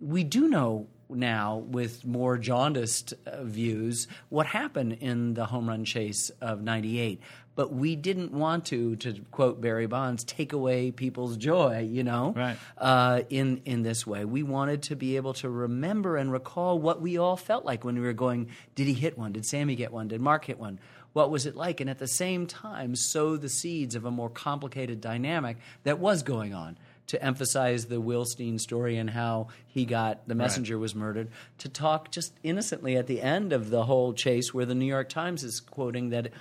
[0.00, 5.84] we do know now with more jaundiced uh, views what happened in the home run
[5.84, 7.20] chase of 98
[7.56, 12.32] but we didn't want to to quote barry bonds take away people's joy you know
[12.36, 12.56] Right.
[12.78, 14.24] uh, in in this way.
[14.24, 17.96] We wanted to be able to remember and recall what we all felt like when
[17.96, 19.32] we were going did he hit one?
[19.32, 20.06] Did sammy get one?
[20.08, 20.78] Did mark hit one?
[21.14, 21.80] What was it like?
[21.80, 26.22] And at the same time sow the seeds of a more complicated dynamic that was
[26.22, 26.76] going on
[27.06, 31.28] to emphasize the Wilstein story and how he got the messenger was murdered,
[31.58, 35.08] to talk just innocently at the end of the whole chase, where the New York
[35.08, 36.32] Times is quoting that.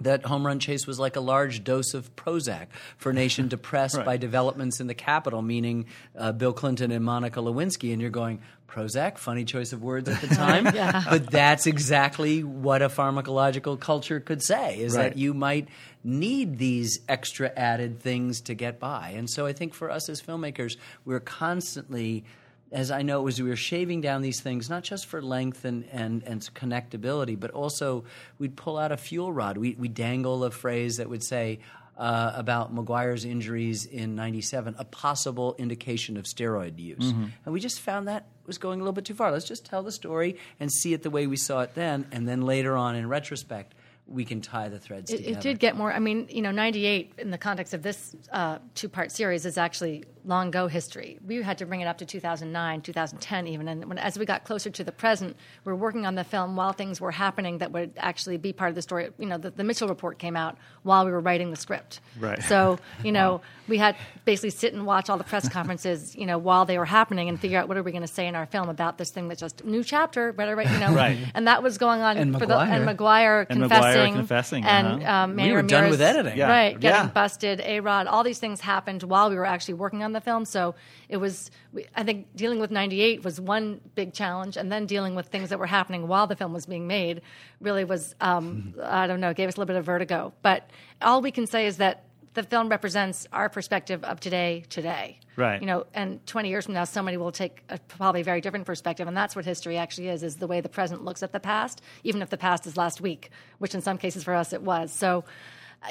[0.00, 3.96] That home run chase was like a large dose of Prozac for a nation depressed
[3.96, 4.06] Right.
[4.06, 5.86] by developments in the Capitol, meaning
[6.16, 7.92] uh, Bill Clinton and Monica Lewinsky.
[7.92, 9.18] And you're going, Prozac?
[9.18, 10.64] Funny choice of words at the time.
[10.64, 15.10] But that's exactly what a pharmacological culture could say, is Right.
[15.10, 15.68] that you might
[16.04, 19.12] need these extra added things to get by.
[19.16, 22.24] And so I think for us as filmmakers, we're constantly
[22.72, 25.84] as I know, as we were shaving down these things, not just for length and,
[25.90, 28.04] and, and connectability, but also
[28.38, 29.58] we'd pull out a fuel rod.
[29.58, 31.60] We, we dangle a phrase that would say,
[32.00, 37.12] uh, about McGwire's injuries in 97, a possible indication of steroid use.
[37.12, 37.26] Mm-hmm.
[37.44, 39.30] And we just found that was going a little bit too far.
[39.30, 42.26] Let's just tell the story and see it the way we saw it then, and
[42.26, 43.74] then later on in retrospect,
[44.10, 45.38] we can tie the threads It, together.
[45.38, 45.92] it did get more.
[45.92, 50.04] I mean, you know, '98 in the context of this uh, two-part series is actually
[50.24, 51.18] long go history.
[51.26, 53.68] We had to bring it up to 2009, 2010, even.
[53.68, 56.56] And when, as we got closer to the present, we are working on the film
[56.56, 59.10] while things were happening that would actually be part of the story.
[59.18, 62.00] You know, the, the Mitchell report came out while we were writing the script.
[62.18, 62.42] Right.
[62.42, 66.36] So, you know, we had basically sit and watch all the press conferences, you know,
[66.36, 68.46] while they were happening and figure out what are we going to say in our
[68.46, 70.90] film about this thing that's just new chapter, whatever, you know.
[71.00, 71.16] Right.
[71.34, 72.96] And that was going on And for the and McGwire.
[72.96, 75.12] McGwire And confessing McGwire confessing, and uh-huh.
[75.12, 76.36] um, We Manny were done with editing.
[76.36, 76.48] Yeah.
[76.48, 77.12] Right, getting Yeah.
[77.12, 80.44] busted, A Rod, all these things happened while we were actually working on the film.
[80.44, 80.74] So
[81.08, 85.14] it was, we- I think, dealing with '98 was one big challenge, and then dealing
[85.14, 87.22] with things that were happening while the film was being made
[87.60, 90.32] really was, um, I don't know, gave us a little bit of vertigo.
[90.42, 90.68] But
[91.02, 95.18] all we can say is that the film represents our perspective of today, today.
[95.40, 95.60] Right.
[95.60, 99.08] You know, and 20 years from now, somebody will take a probably very different perspective,
[99.08, 101.80] and that's what history actually is: is the way the present looks at the past,
[102.04, 104.92] even if the past is last week, which in some cases for us it was.
[104.92, 105.24] So,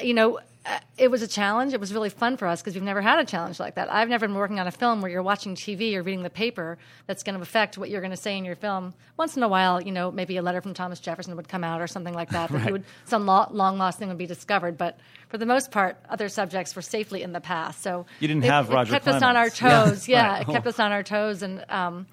[0.02, 1.72] you know, uh, it was a challenge.
[1.72, 3.90] It was really fun for us because we've never had a challenge like that.
[3.90, 6.76] I've never been working on a film where you're watching TV or reading the paper
[7.06, 8.92] that's going to affect what you're going to say in your film.
[9.16, 11.80] Once in a while, you know, maybe a letter from Thomas Jefferson would come out
[11.80, 12.50] or something like that.
[12.52, 14.76] That you would some lo- long lost thing would be discovered.
[14.76, 17.82] But for the most part, other subjects were safely in the past.
[17.82, 19.90] So You didn't it, have it Roger kept us on our Clemens.
[20.00, 20.08] toes.
[20.08, 20.42] Yeah, Right.
[20.42, 21.64] it kept us on our toes and.
[21.70, 22.06] Um,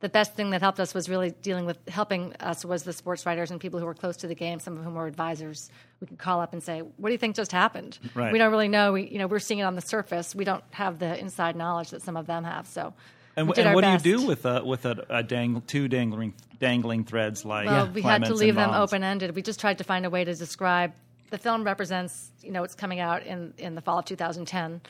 [0.00, 3.24] the best thing that helped us was really dealing with helping us was the sports
[3.24, 5.70] writers and people who were close to the game, some of whom were advisors.
[6.00, 8.32] We could call up and say, "What do you think just happened?" Right.
[8.32, 8.92] We don't really know.
[8.92, 10.34] We, you know, we're seeing it on the surface.
[10.34, 12.66] We don't have the inside knowledge that some of them have.
[12.66, 12.92] So,
[13.36, 14.04] And, and what best.
[14.04, 17.90] do you do with a, with a, a dang, two dangling dangling threads like Well,
[17.90, 19.34] we had to leave them open ended.
[19.34, 20.92] We just tried to find a way to describe.
[21.30, 24.80] The film represents, you know, it's coming out in in the fall of 2010.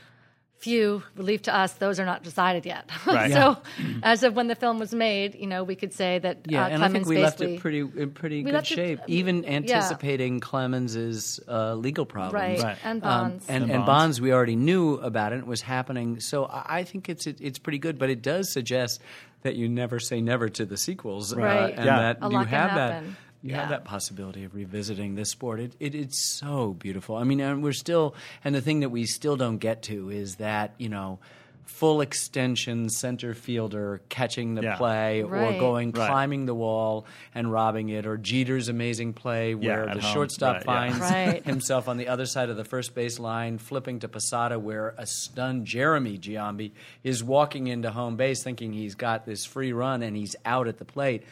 [0.59, 2.89] Few relief to us; those are not decided yet.
[3.07, 3.31] Right.
[3.33, 3.59] so,
[4.03, 6.69] as of when the film was made, you know, we could say that Yeah, uh,
[6.69, 9.05] and I think Clemens we left it pretty in pretty good left it- shape, uh,
[9.09, 9.51] even yeah.
[9.51, 12.33] anticipating Clemens's uh, legal problems.
[12.35, 12.79] right, Right.
[12.83, 13.47] and Um, bonds.
[13.49, 13.87] and, And and Bonds.
[13.87, 14.21] bonds.
[14.23, 15.41] we already knew about it.
[15.41, 17.99] It was happening, so I, I think it's it, it's pretty good.
[17.99, 19.03] But it does suggest
[19.43, 21.37] that you never say never to the sequels, uh,
[21.77, 21.99] and Yeah.
[21.99, 23.17] that A you lot can have that happen.
[23.45, 23.61] You Yeah.
[23.61, 25.61] have that possibility of revisiting this sport.
[25.61, 27.15] It, it it's so beautiful.
[27.17, 28.15] I mean, and we're still,
[28.45, 31.21] and the thing that we still don't get to is that you know.
[31.67, 34.77] Full extension center fielder catching the Yeah.
[34.77, 35.59] play, or Right.
[35.59, 36.07] going Right.
[36.09, 40.13] climbing the wall and robbing it, or Jeter's amazing play where at the home.
[40.13, 40.93] shortstop Right, yeah.
[40.93, 41.43] finds Right.
[41.45, 45.07] himself on the other side of the first base line, flipping to Posada, where a
[45.07, 46.73] stunned Jeremy Giambi
[47.03, 50.77] is walking into home base thinking he's got this free run and he's out at
[50.77, 51.23] the plate.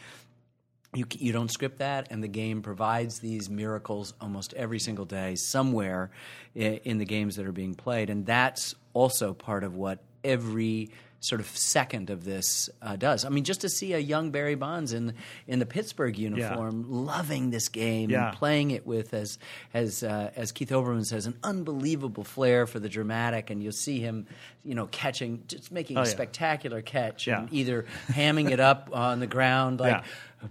[0.95, 5.35] You, you don't script that, and the game provides these miracles almost every single day
[5.35, 6.11] somewhere
[6.55, 8.09] i- in the games that are being played.
[8.09, 13.23] And that's also part of what every sort of second of this uh, does.
[13.23, 15.13] I mean, just to see a young Barry Bonds in
[15.47, 18.27] in the Pittsburgh uniform, loving this game Yeah.
[18.27, 19.39] and playing it with, as
[19.73, 23.99] as uh, as Keith Olbermann says, an unbelievable flair for the dramatic, and you'll see
[24.01, 24.27] him,
[24.65, 26.09] you know, catching, just making Oh, a yeah.
[26.11, 27.39] spectacular catch, Yeah.
[27.39, 30.03] and either hamming it up on the ground like.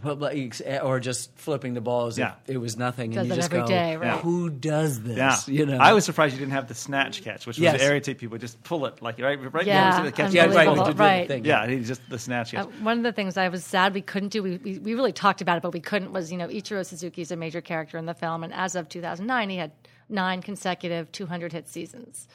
[0.05, 0.81] Yeah.
[0.83, 2.19] Or just flipping the balls.
[2.19, 2.35] Yeah.
[2.47, 4.21] it was nothing, Does and you it just every go, day, right.
[4.21, 7.47] "Who does this?" Yeah, You know, I was surprised you didn't have the snatch catch,
[7.47, 7.75] which Yes.
[7.75, 8.39] was to irritate people.
[8.39, 9.67] Just pull it like right, right.
[9.67, 10.73] Yeah, the catch yeah, goes right, full.
[10.75, 10.85] unbelievable.
[10.85, 11.29] to do the right.
[11.29, 11.45] thing.
[11.45, 12.65] Yeah, he's just the snatch catch.
[12.67, 15.13] Uh, one of the things I was sad we couldn't do, we, we, we really
[15.13, 17.99] talked about it, but we couldn't, was, you know, Ichiro Suzuki is a major character
[17.99, 19.73] in the film, and as of 2009, he had
[20.09, 22.29] nine consecutive 200 hit seasons.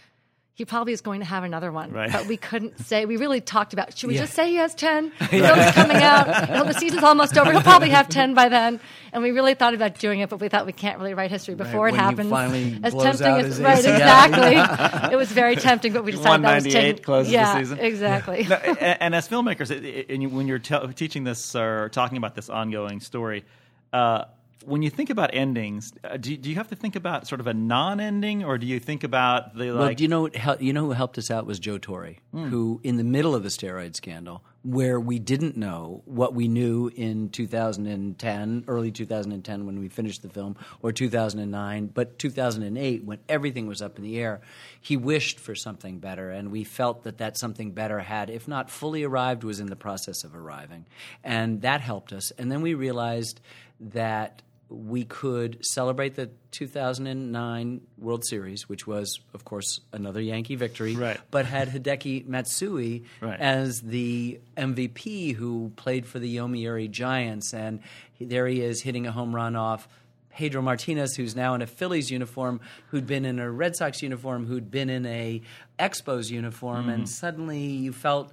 [0.58, 2.12] He probably is going to have another one, Right.
[2.12, 3.06] but we couldn't say.
[3.06, 3.96] We really talked about.
[3.96, 4.22] Should we Yeah.
[4.22, 5.12] just say he has ten?
[5.20, 6.50] The film's coming out.
[6.50, 7.52] You the season's almost over.
[7.52, 8.80] He'll probably have ten by then.
[9.14, 11.54] And we really thought about doing it, but we thought we can't really write history
[11.54, 12.30] before when it he happens.
[12.32, 13.94] finally as blows tempting out as his right, ACL.
[13.94, 15.10] exactly.
[15.14, 17.04] it was very tempting, but we decided that was 198 taking.
[17.04, 17.80] closes the season.
[17.80, 18.44] exactly.
[18.50, 21.90] No, and, and as filmmakers, it- it- and you, when you're te- teaching this or
[21.90, 23.46] talking about this ongoing story,
[23.94, 24.24] uh,
[24.66, 27.40] when you think about endings, uh, do, you, do you have to think about sort
[27.40, 29.98] of a non-ending, or do you think about the Well, like?
[29.98, 32.98] do you know hel- you know who helped us out was Joe Torre, who in
[32.98, 38.66] the middle of the steroid scandal, where we didn't know what we knew in 2010,
[38.68, 43.98] early 2010 when we finished the film, or 2009, but 2008 when everything was up
[43.98, 44.42] in the air,
[44.82, 48.70] he wished for something better, and we felt that that something better had, if not
[48.70, 50.86] fully arrived, was in the process of arriving,
[51.24, 52.32] and that helped us.
[52.38, 53.40] And then we realized
[53.80, 60.96] that we could celebrate the 2009 World Series, which was, of course, another Yankee victory,
[60.96, 61.20] Right.
[61.32, 63.40] but had Hideki Matsui Right.
[63.40, 67.54] as the MVP who played for the Yomiuri Giants.
[67.54, 67.80] And
[68.20, 69.88] there he is hitting a home run off
[70.30, 72.60] Pedro Martinez, who's now in a Phillies uniform,
[72.90, 75.42] who'd been in a Red Sox uniform, who'd been in a
[75.80, 76.90] Expos uniform, mm-hmm.
[76.92, 78.32] and suddenly you felt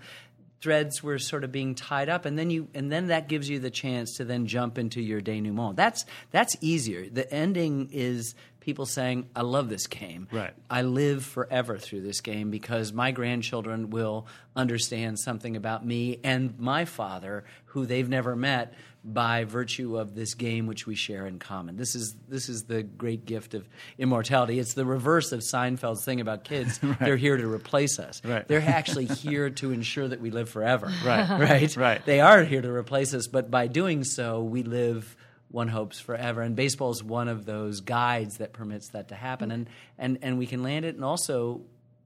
[0.65, 3.59] threads were sort of being tied up and then you and then that gives you
[3.59, 5.77] the chance to then jump into your denouement.
[5.77, 7.07] That's that's easier.
[7.07, 8.35] The ending is
[8.65, 10.55] people saying i love this game Right.
[10.71, 16.59] i live forever through this game because my grandchildren will understand something about me and
[16.59, 18.73] my father who they've never met
[19.07, 22.83] by virtue of this game which we share in common this is this is the
[22.83, 27.47] great gift of immortality it's the reverse of seinfeld's thing about kids they're here to
[27.47, 28.49] replace us Right.
[28.49, 31.29] they're actually here to ensure that we live forever Right.
[31.39, 32.05] right Right.
[32.07, 35.15] they are here to replace us but by doing so we live
[35.55, 39.51] one hopes forever and baseball is one of those guides that permits that to happen
[39.51, 41.61] and and and we can land it and also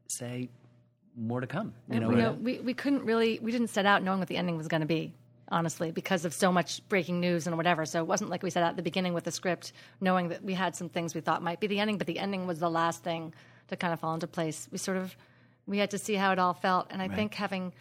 [0.06, 0.50] say
[1.16, 3.86] more to come you And, know, you know, we, we couldn't really, we didn't set
[3.86, 5.14] out knowing what the ending was going to be,
[5.48, 7.84] honestly, because of so much breaking news and whatever.
[7.86, 10.44] So it wasn't like we set out at the beginning with the script, knowing that
[10.44, 12.70] we had some things we thought might be the ending, but the ending was the
[12.70, 13.34] last thing
[13.68, 14.68] to kind of fall into place.
[14.70, 15.16] We sort of,
[15.66, 16.86] we had to see how it all felt.
[16.90, 17.72] And I think having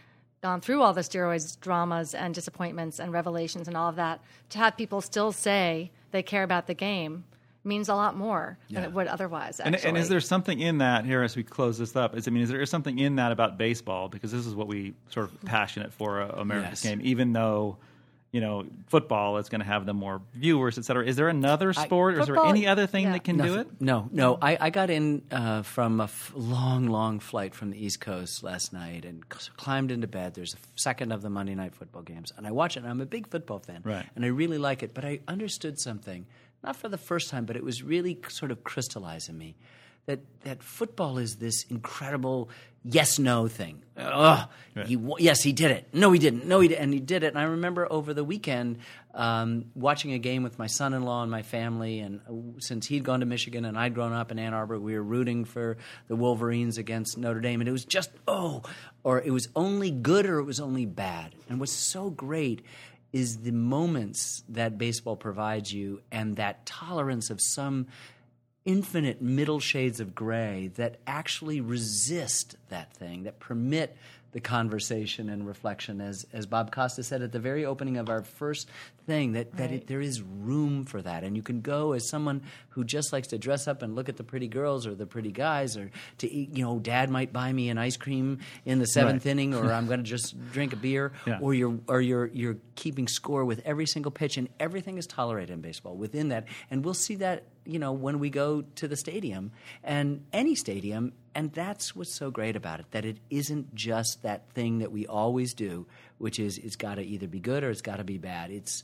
[0.41, 4.57] gone through all the steroids dramas and disappointments and revelations and all of that, to
[4.59, 7.23] have people still say they care about the game
[7.63, 9.59] means a lot more than it would otherwise.
[9.59, 12.15] And, and is there something in that here as we close this up?
[12.15, 14.93] Is I mean, is there something in that about baseball because this is what we
[15.09, 16.91] sort of passionate for uh, America's Yes.
[16.91, 17.77] game, even though
[18.31, 21.05] you know football is going to have the more viewers, et cetera.
[21.05, 23.13] Is there another sport, or is there any other thing yeah.
[23.13, 23.67] that can do it?
[23.79, 24.37] No, no.
[24.41, 28.43] I, I got in uh, from a f- long, long flight from the East Coast
[28.43, 30.33] last night and c- climbed into bed.
[30.33, 32.81] There's a second of the Monday night football games, and I watch it.
[32.81, 34.05] And I'm a big football fan, Right.
[34.15, 34.93] And I really like it.
[34.93, 36.25] But I understood something,
[36.63, 39.55] not for the first time, but it was really sort of crystallizing me
[40.07, 42.49] that that football is this incredible
[42.83, 43.83] yes no thing.
[43.97, 44.47] Ugh,
[44.85, 45.89] he yes he did it.
[45.91, 46.47] No he didn't.
[46.47, 47.27] No he did and he did it.
[47.27, 48.79] And I remember over the weekend
[49.13, 51.99] um, watching a game with my son-in-law and my family.
[51.99, 54.93] And uh, since he'd gone to Michigan and I'd grown up in Ann Arbor, we
[54.93, 55.75] were rooting for
[56.07, 58.61] the Wolverines against Notre Dame, and it was just oh,
[59.03, 61.35] or it was only good or it was only bad.
[61.49, 62.63] And what's so great
[63.11, 67.87] is the moments that baseball provides you and that tolerance of some
[68.67, 73.95] infinite middle shades of gray that actually resist that thing, that permit
[74.33, 78.21] the conversation and reflection, as as Bob Costa said at the very opening of our
[78.21, 78.67] first
[79.07, 82.43] thing, that that it, there is room for that, and you can go as someone
[82.69, 85.31] who just likes to dress up and look at the pretty girls or the pretty
[85.31, 85.89] guys, or
[86.19, 86.55] to eat.
[86.55, 89.31] You know, Dad might buy me an ice cream in the seventh Right.
[89.31, 91.39] inning, or I'm going to just drink a beer, Yeah.
[91.41, 95.49] or you're or you're you're keeping score with every single pitch, and everything is tolerated
[95.53, 98.95] in baseball within that, and we'll see that you know when we go to the
[98.95, 99.51] stadium
[99.83, 104.49] and any stadium, and that's what's so great about it that it isn't just that
[104.51, 105.85] thing that we always do,
[106.17, 108.51] which is it's got to either be good or it's got to be bad.
[108.51, 108.83] It's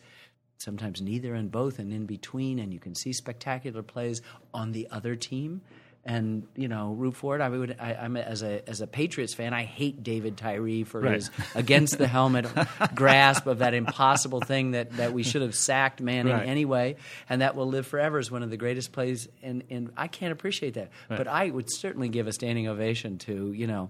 [0.58, 4.22] sometimes neither and both and in between, and you can see spectacular plays
[4.54, 5.62] on the other team.
[6.06, 7.42] And you know, root for it.
[7.42, 7.78] I would.
[7.80, 9.54] I, I'm a- as a as a Patriots fan.
[9.54, 11.14] I hate David Tyree for Right.
[11.14, 12.46] his against the helmet
[12.94, 16.46] grasp of that impossible thing that, that we should have sacked Manning Right.
[16.46, 16.98] anyway,
[17.30, 19.30] and that will live forever as one of the greatest plays.
[19.42, 23.54] And, and I can't appreciate that, but I would certainly give a standing ovation to
[23.54, 23.90] you know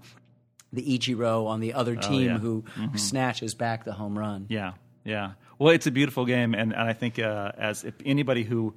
[0.74, 2.38] the Ichiro on the other team yeah.
[2.38, 2.64] who
[2.96, 4.46] snatches back the home run.
[4.48, 4.72] Yeah,
[5.04, 5.32] yeah.
[5.58, 8.74] Well, it's a beautiful game, and, and I think uh, as if anybody who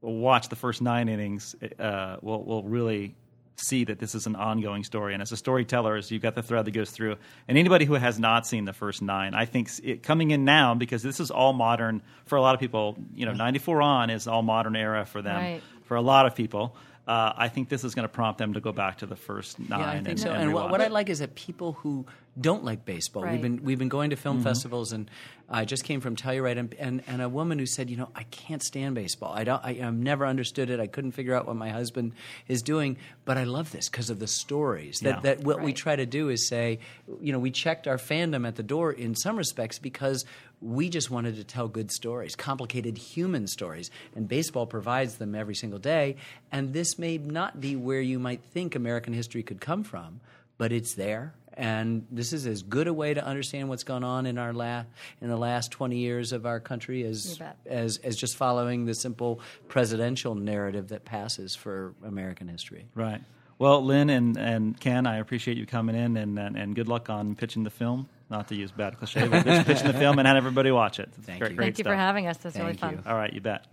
[0.00, 3.14] watched the first nine innings uh, will will really
[3.56, 5.12] see that this is an ongoing story.
[5.12, 7.16] And as a storyteller, as you've got the thread that goes through,
[7.46, 10.74] and anybody who has not seen the first nine, I think it, coming in now
[10.74, 12.96] because this is all modern for a lot of people.
[13.14, 15.36] You know, ninety four on is all modern era for them.
[15.36, 15.62] Right.
[15.84, 16.74] For a lot of people.
[17.06, 19.58] Uh, I think this is going to prompt them to go back to the first
[19.60, 19.80] nine.
[19.80, 20.32] Yeah, I think and, so.
[20.32, 22.06] And, And, what, what I like is that people who
[22.40, 24.22] don't like baseball, we've been we've been going to Mm-hmm.
[24.22, 25.10] film festivals, and
[25.48, 28.22] I just came from Telluride, and, and and a woman who said, you know, I
[28.24, 29.32] can't stand baseball.
[29.34, 29.62] I don't.
[29.62, 30.80] I, I've never understood it.
[30.80, 32.12] I couldn't figure out what my husband
[32.48, 32.96] is doing,
[33.26, 35.00] but I love this because of the stories.
[35.00, 35.20] That Yeah.
[35.34, 36.78] that what we try to do is say,
[37.20, 40.24] you know, we checked our fandom at the door in some respects because
[40.64, 45.54] we just wanted to tell good stories, complicated human stories, and baseball provides them every
[45.54, 46.16] single day.
[46.50, 50.20] And this may not be where you might think American history could come from,
[50.56, 51.34] but it's there.
[51.56, 54.84] And this is as good a way to understand what's gone on in our la-
[55.20, 59.40] in the last twenty years of our country as as as just following the simple
[59.68, 62.86] presidential narrative that passes for American history.
[62.96, 63.20] Right.
[63.56, 67.08] Well, Lynn and, and Ken, I appreciate you coming in and, and, and good luck
[67.08, 70.26] on pitching the film not to use bad cliche, but just pitching the film and
[70.26, 71.10] had everybody watch it.
[71.22, 71.56] Thank great, you.
[71.56, 72.36] Great Thank you for having us.
[72.38, 72.94] That's Thank really fun.
[72.94, 73.10] You.
[73.10, 73.66] All right, you bet.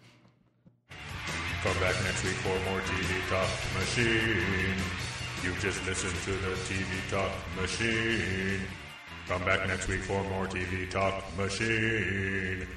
[1.64, 4.76] Come back next week for more TV Talk Machine.
[5.43, 8.62] You've just listened to the TV Talk Machine.
[9.28, 12.68] Come back next week for more TV Talk Machine.